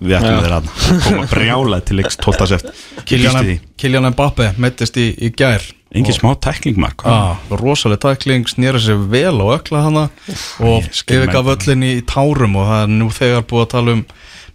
við 0.00 0.16
ætlum 0.18 0.40
þeirra 0.44 0.60
að 0.60 0.68
koma 1.04 1.26
brjála 1.32 1.80
til 1.80 2.02
12. 2.02 2.46
seft 2.46 2.66
Kilian 3.76 4.10
Mbappe 4.12 4.54
mettist 4.56 4.96
í, 4.96 5.12
í 5.18 5.30
gær 5.30 5.62
engin 5.94 6.16
smá 6.16 6.34
tæklingmark 6.40 7.04
ah, 7.06 7.36
rosalega 7.50 8.08
tækling, 8.08 8.48
snýra 8.48 8.80
sér 8.80 8.98
vel 9.10 9.36
á 9.40 9.46
ökla 9.56 9.84
hana 9.86 10.08
og 10.60 10.88
yfirgaf 10.88 11.44
með 11.44 11.56
öllin 11.56 11.84
í 11.84 11.94
tárum 12.02 12.56
og 12.56 12.66
það 12.66 12.82
er 12.82 12.92
nú 12.92 13.10
þegar 13.10 13.46
búið 13.46 13.66
að 13.66 13.72
tala 13.76 13.92
um 13.92 14.04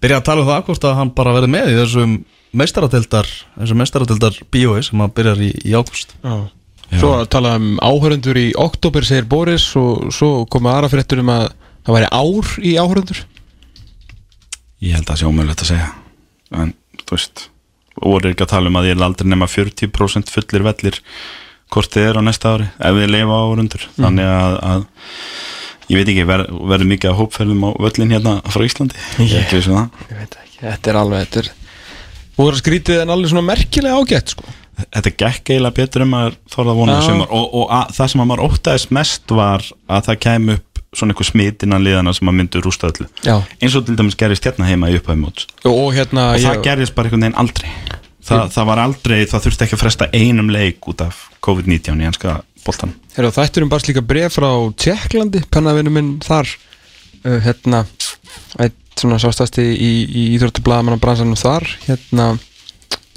byrja 0.02 0.18
að 0.18 0.28
tala 0.28 0.42
um 0.42 0.48
það 0.48 0.64
hvort 0.66 0.84
að 0.84 0.98
hann 0.98 1.14
bara 1.18 1.34
verði 1.38 1.52
með 1.54 1.72
í 1.72 1.78
þessum 1.78 2.18
meistaratildar 2.52 3.30
þessum 3.56 3.78
meistaratildar 3.78 4.42
bíói 4.52 4.82
sem 4.84 5.02
að 5.02 5.14
byrjar 5.16 5.40
í, 5.46 5.52
í 5.64 5.72
ágúst. 5.78 6.18
Svo 6.22 6.42
að 6.42 6.50
tala 7.32 7.56
um 7.60 7.78
áhörundur 7.80 8.40
í 8.40 8.48
oktober 8.60 9.06
segir 9.08 9.28
Boris 9.30 9.70
og 9.80 10.10
svo 10.14 10.46
koma 10.52 10.76
aðra 10.76 10.92
fréttur 10.92 11.22
um 11.24 11.32
að 11.34 11.46
það 11.86 11.98
væri 11.98 12.10
ár 12.12 12.52
í 12.60 12.74
áhörundur 12.78 13.22
ég 14.82 14.98
held 14.98 15.06
að 15.06 15.14
það 15.14 15.22
sé 15.22 15.30
ómögulegt 15.30 15.64
að 15.64 15.72
segja 15.72 15.90
en 16.62 16.74
þú 17.06 17.16
veist 17.16 17.46
voru 18.02 18.32
ekki 18.32 18.46
að 18.46 18.54
tala 18.56 18.72
um 18.72 18.80
að 18.80 18.90
ég 18.90 18.98
er 18.98 19.06
aldrei 19.06 19.30
nema 19.30 19.48
40% 19.52 20.34
fullir 20.34 20.68
vellir 20.68 21.00
hvort 21.72 21.96
þið 21.96 22.10
er 22.10 22.20
á 22.20 22.22
næsta 22.28 22.54
ári 22.56 22.68
ef 22.68 22.96
við 22.98 23.12
leifa 23.14 23.40
á 23.40 23.44
árundur 23.48 23.88
þannig 23.98 24.32
að, 24.32 24.56
að 24.72 24.86
ég 25.92 26.00
veit 26.00 26.12
ekki, 26.14 26.28
ver, 26.28 26.46
verður 26.72 26.92
mikið 26.92 27.12
að 27.12 27.20
hópferðum 27.20 27.68
á 27.68 27.70
völlin 27.86 28.16
hérna 28.16 28.38
frá 28.52 28.66
Íslandi? 28.68 29.04
Ég 29.24 29.38
er 29.42 29.58
vissum 29.58 29.78
það 29.78 30.08
Ég 30.12 30.22
veit 30.22 30.40
ekki, 30.44 30.58
þetta 30.64 30.92
er 30.92 31.00
alveg 31.02 31.26
þetta 31.26 31.44
er 31.44 31.52
Þú 32.32 32.46
voru 32.46 32.58
að 32.58 32.64
skrítið 32.64 33.02
en 33.04 33.14
alveg 33.14 33.32
svona 33.32 33.48
merkilega 33.48 34.02
ágætt 34.02 34.36
sko 34.36 34.56
þetta 34.88 35.14
gekk 35.24 35.54
eiginlega 35.54 35.78
betur 35.78 36.06
um 36.06 36.18
að 36.18 36.36
þorða 36.52 36.76
vonað 36.78 37.00
Já. 37.00 37.08
sumar. 37.08 37.32
Og, 37.38 37.48
og 37.62 37.74
að, 37.78 37.96
það 37.98 38.12
sem 38.14 38.24
að 38.24 38.30
maður 38.32 38.46
óttaðist 38.48 38.94
mest 38.98 39.34
var 39.38 39.66
að 39.88 40.06
það 40.10 40.22
kæmi 40.26 40.58
upp 40.58 40.68
svona 40.92 41.14
eitthvað 41.14 41.30
smit 41.30 41.64
innan 41.64 41.86
liðana 41.86 42.14
sem 42.16 42.28
að 42.28 42.38
myndu 42.40 42.62
rústa 42.64 42.90
öllu. 42.92 43.08
Já. 43.24 43.38
Eins 43.62 43.76
og 43.80 43.86
til 43.88 43.96
dæmis 44.00 44.18
gerist 44.20 44.48
hérna 44.48 44.68
heima 44.68 44.92
í 44.92 44.98
upphæði 45.00 45.22
móts. 45.22 45.48
Og, 45.64 45.72
og 45.72 45.92
hérna 45.96 46.32
og 46.34 46.42
það 46.44 46.58
ég, 46.58 46.64
gerist 46.68 46.96
bara 46.98 47.08
einhvern 47.08 47.28
veginn 47.28 47.40
aldrei. 47.40 47.70
Þa, 48.22 48.40
það 48.54 48.68
var 48.70 48.82
aldrei, 48.84 49.20
það 49.30 49.46
þurfti 49.48 49.66
ekki 49.66 49.78
að 49.78 49.82
fresta 49.82 50.08
einum 50.14 50.52
leik 50.54 50.88
út 50.92 51.02
af 51.02 51.24
COVID-19 51.42 52.04
í 52.04 52.06
hanska 52.06 52.36
boltan 52.62 52.92
Herra, 53.16 53.32
þætturum 53.34 53.72
bara 53.72 53.82
slíka 53.82 54.04
bref 54.06 54.36
frá 54.38 54.50
Tjekklandi, 54.78 55.42
pennavinnu 55.50 55.94
minn 55.96 56.12
þar. 56.22 56.52
Uh, 57.22 57.40
hérna 57.42 57.84
eitt 58.62 58.78
svona 59.00 59.18
sástasti 59.22 59.64
í, 59.64 59.92
í 60.06 60.24
Íþróttublaðamann 60.36 61.00
á 61.00 61.04
bransanum 61.04 61.40
þar. 61.40 61.66
Hérna 61.88 62.34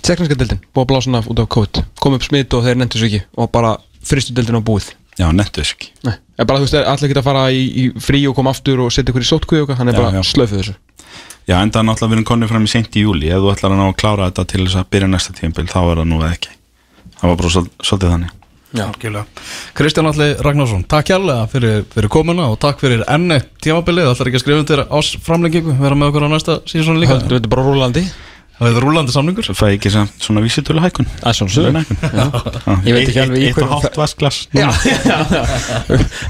Tjekklandska 0.04 0.36
deildin, 0.36 0.60
búið 0.76 0.84
að 0.84 0.88
blása 0.90 1.08
hann 1.08 1.16
af 1.16 1.28
út 1.32 1.40
af 1.40 1.46
COVID. 1.54 1.78
Kom 2.02 2.16
upp 2.18 2.24
smitt 2.26 2.52
og 2.56 2.64
þeir 2.66 2.76
nefndu 2.76 3.00
svo 3.00 3.08
ekki 3.08 3.20
og 3.40 3.48
bara 3.54 3.70
fristu 4.04 4.34
deildin 4.36 4.58
á 4.60 4.62
búið. 4.64 4.90
Já, 5.16 5.30
nettu 5.32 5.62
þess 5.62 5.76
ekki. 5.76 5.88
Nei, 6.04 6.16
er 6.42 6.48
bara 6.50 6.60
þú 6.60 6.66
veist, 6.66 6.76
allir 6.92 7.08
ekki 7.08 7.20
að 7.22 7.28
fara 7.30 7.44
í, 7.54 7.62
í 7.64 7.84
frí 8.04 8.20
og 8.28 8.34
koma 8.36 8.52
aftur 8.52 8.82
og 8.84 8.92
setja 8.92 9.14
ykkur 9.14 9.24
í 9.24 9.28
sótkvíu 9.30 9.62
og 9.64 9.72
hann 9.78 9.88
er 9.92 9.96
Já, 9.96 10.02
bara 10.02 10.24
slöfuð 10.26 10.60
þessu. 10.60 10.74
Já, 11.48 11.56
en 11.60 11.70
það 11.72 11.80
er 11.80 11.88
náttúrulega 11.88 12.14
verið 12.16 12.28
konið 12.32 12.52
fram 12.52 12.66
í 12.66 12.72
seint 12.74 12.96
í 12.98 13.04
júli. 13.06 13.30
Ef 13.32 13.40
þú 13.44 13.52
ætlar 13.54 13.72
að 13.76 13.80
ná 13.80 13.86
að 13.86 13.96
klára 14.02 14.28
þetta 14.28 14.44
til 14.52 14.62
þess 14.66 14.78
að 14.82 14.88
byrja 14.92 15.08
næsta 15.14 15.36
tímabil 15.38 15.66
þá 15.72 15.78
er 15.84 16.00
það 16.02 16.08
nú 16.12 16.20
eða 16.20 16.32
ekki. 16.36 16.54
Það 17.20 17.30
var 17.30 17.40
bara 17.40 17.52
svol- 17.56 17.70
svolítið 17.80 18.12
þannig. 18.14 18.32
Kristján 19.78 20.08
Alli 20.10 20.28
Ragnarsson, 20.42 20.84
takk 20.90 21.12
hjállega 21.12 21.44
fyrir, 21.52 21.84
fyrir 21.94 22.10
komuna 22.10 22.48
og 22.50 22.56
takk 22.58 22.80
fyrir 22.82 23.04
enn 23.06 23.30
eitt 23.30 23.52
tímabilið, 23.62 24.08
það 24.08 24.16
ætlar 24.16 24.30
ekki 24.32 24.40
að 24.40 24.42
skrifa 24.42 24.62
undir 24.64 24.82
ásframlengingu, 24.98 25.76
vera 25.78 25.94
með 26.00 26.10
okkur 26.10 26.26
á 26.26 26.30
næsta 26.32 26.56
síðan 26.66 26.98
líka? 26.98 27.20
Höldu 27.20 27.38
þetta 27.38 27.52
bara 27.54 27.66
rúlandi 27.68 28.02
Það 28.54 28.68
er 28.70 28.84
rúlandi 28.84 29.10
samningur. 29.14 29.42
Svo 29.48 29.54
fæ 29.58 29.64
ég 29.72 29.80
ekki 29.80 29.90
svona 30.22 30.40
vísitölu 30.44 30.78
hækun 30.84 31.08
Það 31.18 31.26
er 31.30 31.36
svona 31.38 31.54
sögur 31.54 31.74
Ég 32.86 32.94
veit 32.94 33.08
ekki 33.10 33.22
alveg 33.24 33.40
í 33.42 33.48
eitt 33.48 33.56
og 33.58 33.64
hverju- 33.64 33.72
hálft 33.74 33.98
vasklas 33.98 34.38
Já, 34.54 34.68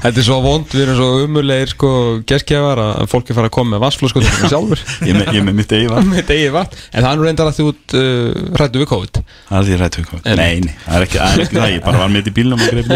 þetta 0.01 0.13
er 0.21 0.25
svo 0.25 0.39
vond, 0.43 0.65
við 0.73 0.83
erum 0.87 0.97
svo 0.99 1.09
umulegir 1.25 1.71
sko 1.73 1.91
geskjafar 2.29 2.81
að 2.81 3.05
fólk 3.11 3.29
er 3.31 3.37
fara 3.37 3.49
að 3.51 3.55
koma 3.59 3.75
með 3.75 3.83
vassflóskotum 3.85 4.49
sjálfur. 4.49 4.81
Ég 5.05 5.19
með- 5.19 5.31
ég 5.37 5.45
með 5.45 5.57
mitt 5.61 5.75
eigi 5.77 5.89
vatn. 5.91 6.09
Með 6.15 6.25
degi 6.31 6.49
vatn, 6.55 6.81
en 6.91 7.05
það 7.05 7.11
er 7.11 7.19
nú 7.21 7.27
reyndar 7.29 7.51
að 7.51 7.59
þú 7.61 7.67
uh, 7.99 8.43
rættu 8.61 8.81
við 8.81 8.89
COVID 8.95 9.21
það 9.49 9.71
er 9.75 9.83
ykkur 9.87 10.21
En- 10.23 10.39
nei, 10.39 10.59
nei, 10.65 10.75
það 10.85 10.97
er 10.97 11.05
ekki, 11.05 11.19
það 11.21 11.33
er 11.33 11.43
ekki 11.45 11.59
það 11.59 11.73
ég 11.73 11.83
bara 11.85 12.01
var 12.01 12.13
með 12.13 12.29
í 12.29 12.33
bílnum 12.35 12.63
og 12.65 12.71
greið 12.73 12.93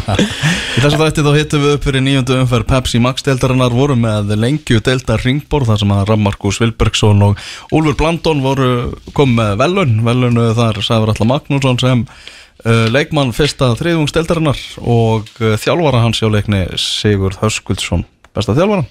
Í 0.76 0.82
þessu 0.84 1.00
þætti 1.00 1.24
þá 1.26 1.30
hittum 1.36 1.64
við 1.64 1.74
upp 1.76 1.86
fyrir 1.88 2.04
nýjöndu 2.06 2.36
umferð 2.40 2.68
Pepsi 2.70 3.00
Max 3.02 3.26
deildarinnar 3.26 3.74
voru 3.74 3.96
með 3.98 4.34
lengju 4.38 4.82
deildar 4.86 5.24
ringborð 5.26 5.72
þar 5.72 5.82
sem 5.82 5.94
að 5.96 6.04
Rammarkus 6.12 6.60
Vilbergsson 6.62 7.24
og 7.26 7.42
Úlfur 7.74 7.98
Blandón 7.98 8.44
voru 8.44 8.70
komið 9.16 9.40
með 9.40 9.56
velun 9.64 9.96
velunu 10.06 10.46
þar 10.58 10.80
Sæfur 10.86 11.14
Alla 11.14 11.28
Magnússon 11.32 11.80
sem 11.82 12.06
uh, 12.06 12.86
leikmann 12.92 13.34
fyrsta 13.36 13.72
þriðungs 13.80 14.14
deildarinnar 14.16 14.62
og 14.80 15.28
uh, 15.42 15.54
þjálfara 15.60 16.04
hans 16.06 16.22
hjá 16.22 16.30
leikni 16.30 16.64
Sigurd 16.80 17.40
Höskuldsson 17.42 18.06
besta 18.36 18.54
þjálfara. 18.54 18.86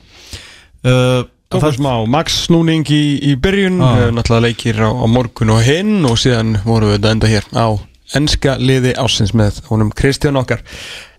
Uh, 0.83 1.23
Tókum 1.49 1.71
smá 1.73 1.93
Max 2.05 2.43
snúning 2.45 2.85
í, 2.93 3.03
í 3.25 3.31
byrjun 3.41 3.79
Ah. 3.81 4.03
uh, 4.05 4.09
náttúrulega 4.13 4.43
leikir 4.45 4.77
á, 4.85 4.89
á 4.93 5.05
morgun 5.09 5.49
og 5.49 5.63
hinn 5.65 6.05
og 6.05 6.19
síðan 6.21 6.59
vorum 6.61 6.91
við 6.91 6.99
þetta 6.99 7.13
enda 7.15 7.31
hér 7.31 7.47
á 7.57 7.67
enska 8.19 8.53
liði 8.61 8.91
ásins 9.01 9.33
með 9.33 9.57
honum 9.69 9.89
Kristján 9.93 10.37
okkar. 10.37 10.61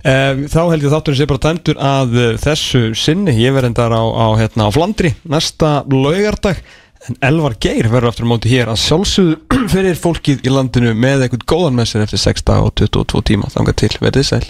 Uh, 0.06 0.46
þá 0.46 0.60
held 0.70 0.86
ég 0.86 0.94
þátturinn 0.94 1.18
sé 1.18 1.26
bara 1.26 1.42
tæmdur 1.42 1.82
að 1.82 2.14
uh, 2.14 2.28
þessu 2.38 2.82
sinni, 2.94 3.34
ég 3.42 3.56
verð 3.58 3.72
endar 3.72 3.90
á, 3.90 4.02
á, 4.06 4.26
hérna, 4.38 4.70
á 4.70 4.74
Flandri 4.74 5.12
næsta 5.26 5.72
laugardag 5.90 6.62
en 7.08 7.18
Elvar 7.26 7.58
Geir 7.58 7.90
verður 7.90 8.12
aftur 8.12 8.30
á 8.30 8.32
móti 8.32 8.54
hér 8.54 8.70
að 8.70 8.82
sjálfsögðu 8.86 9.66
fyrir 9.74 9.98
fólkið 9.98 10.46
í 10.46 10.54
landinu 10.54 10.94
með 10.94 11.26
eitthvað 11.26 11.46
góðan 11.50 11.78
með 11.80 11.90
sér 11.90 12.06
eftir 12.06 12.22
6 12.22 12.46
og 12.54 12.70
22 12.78 13.26
tíma. 13.34 13.50
Þangað 13.50 13.80
til, 13.82 13.94
verðið 13.98 14.30
sæl 14.30 14.44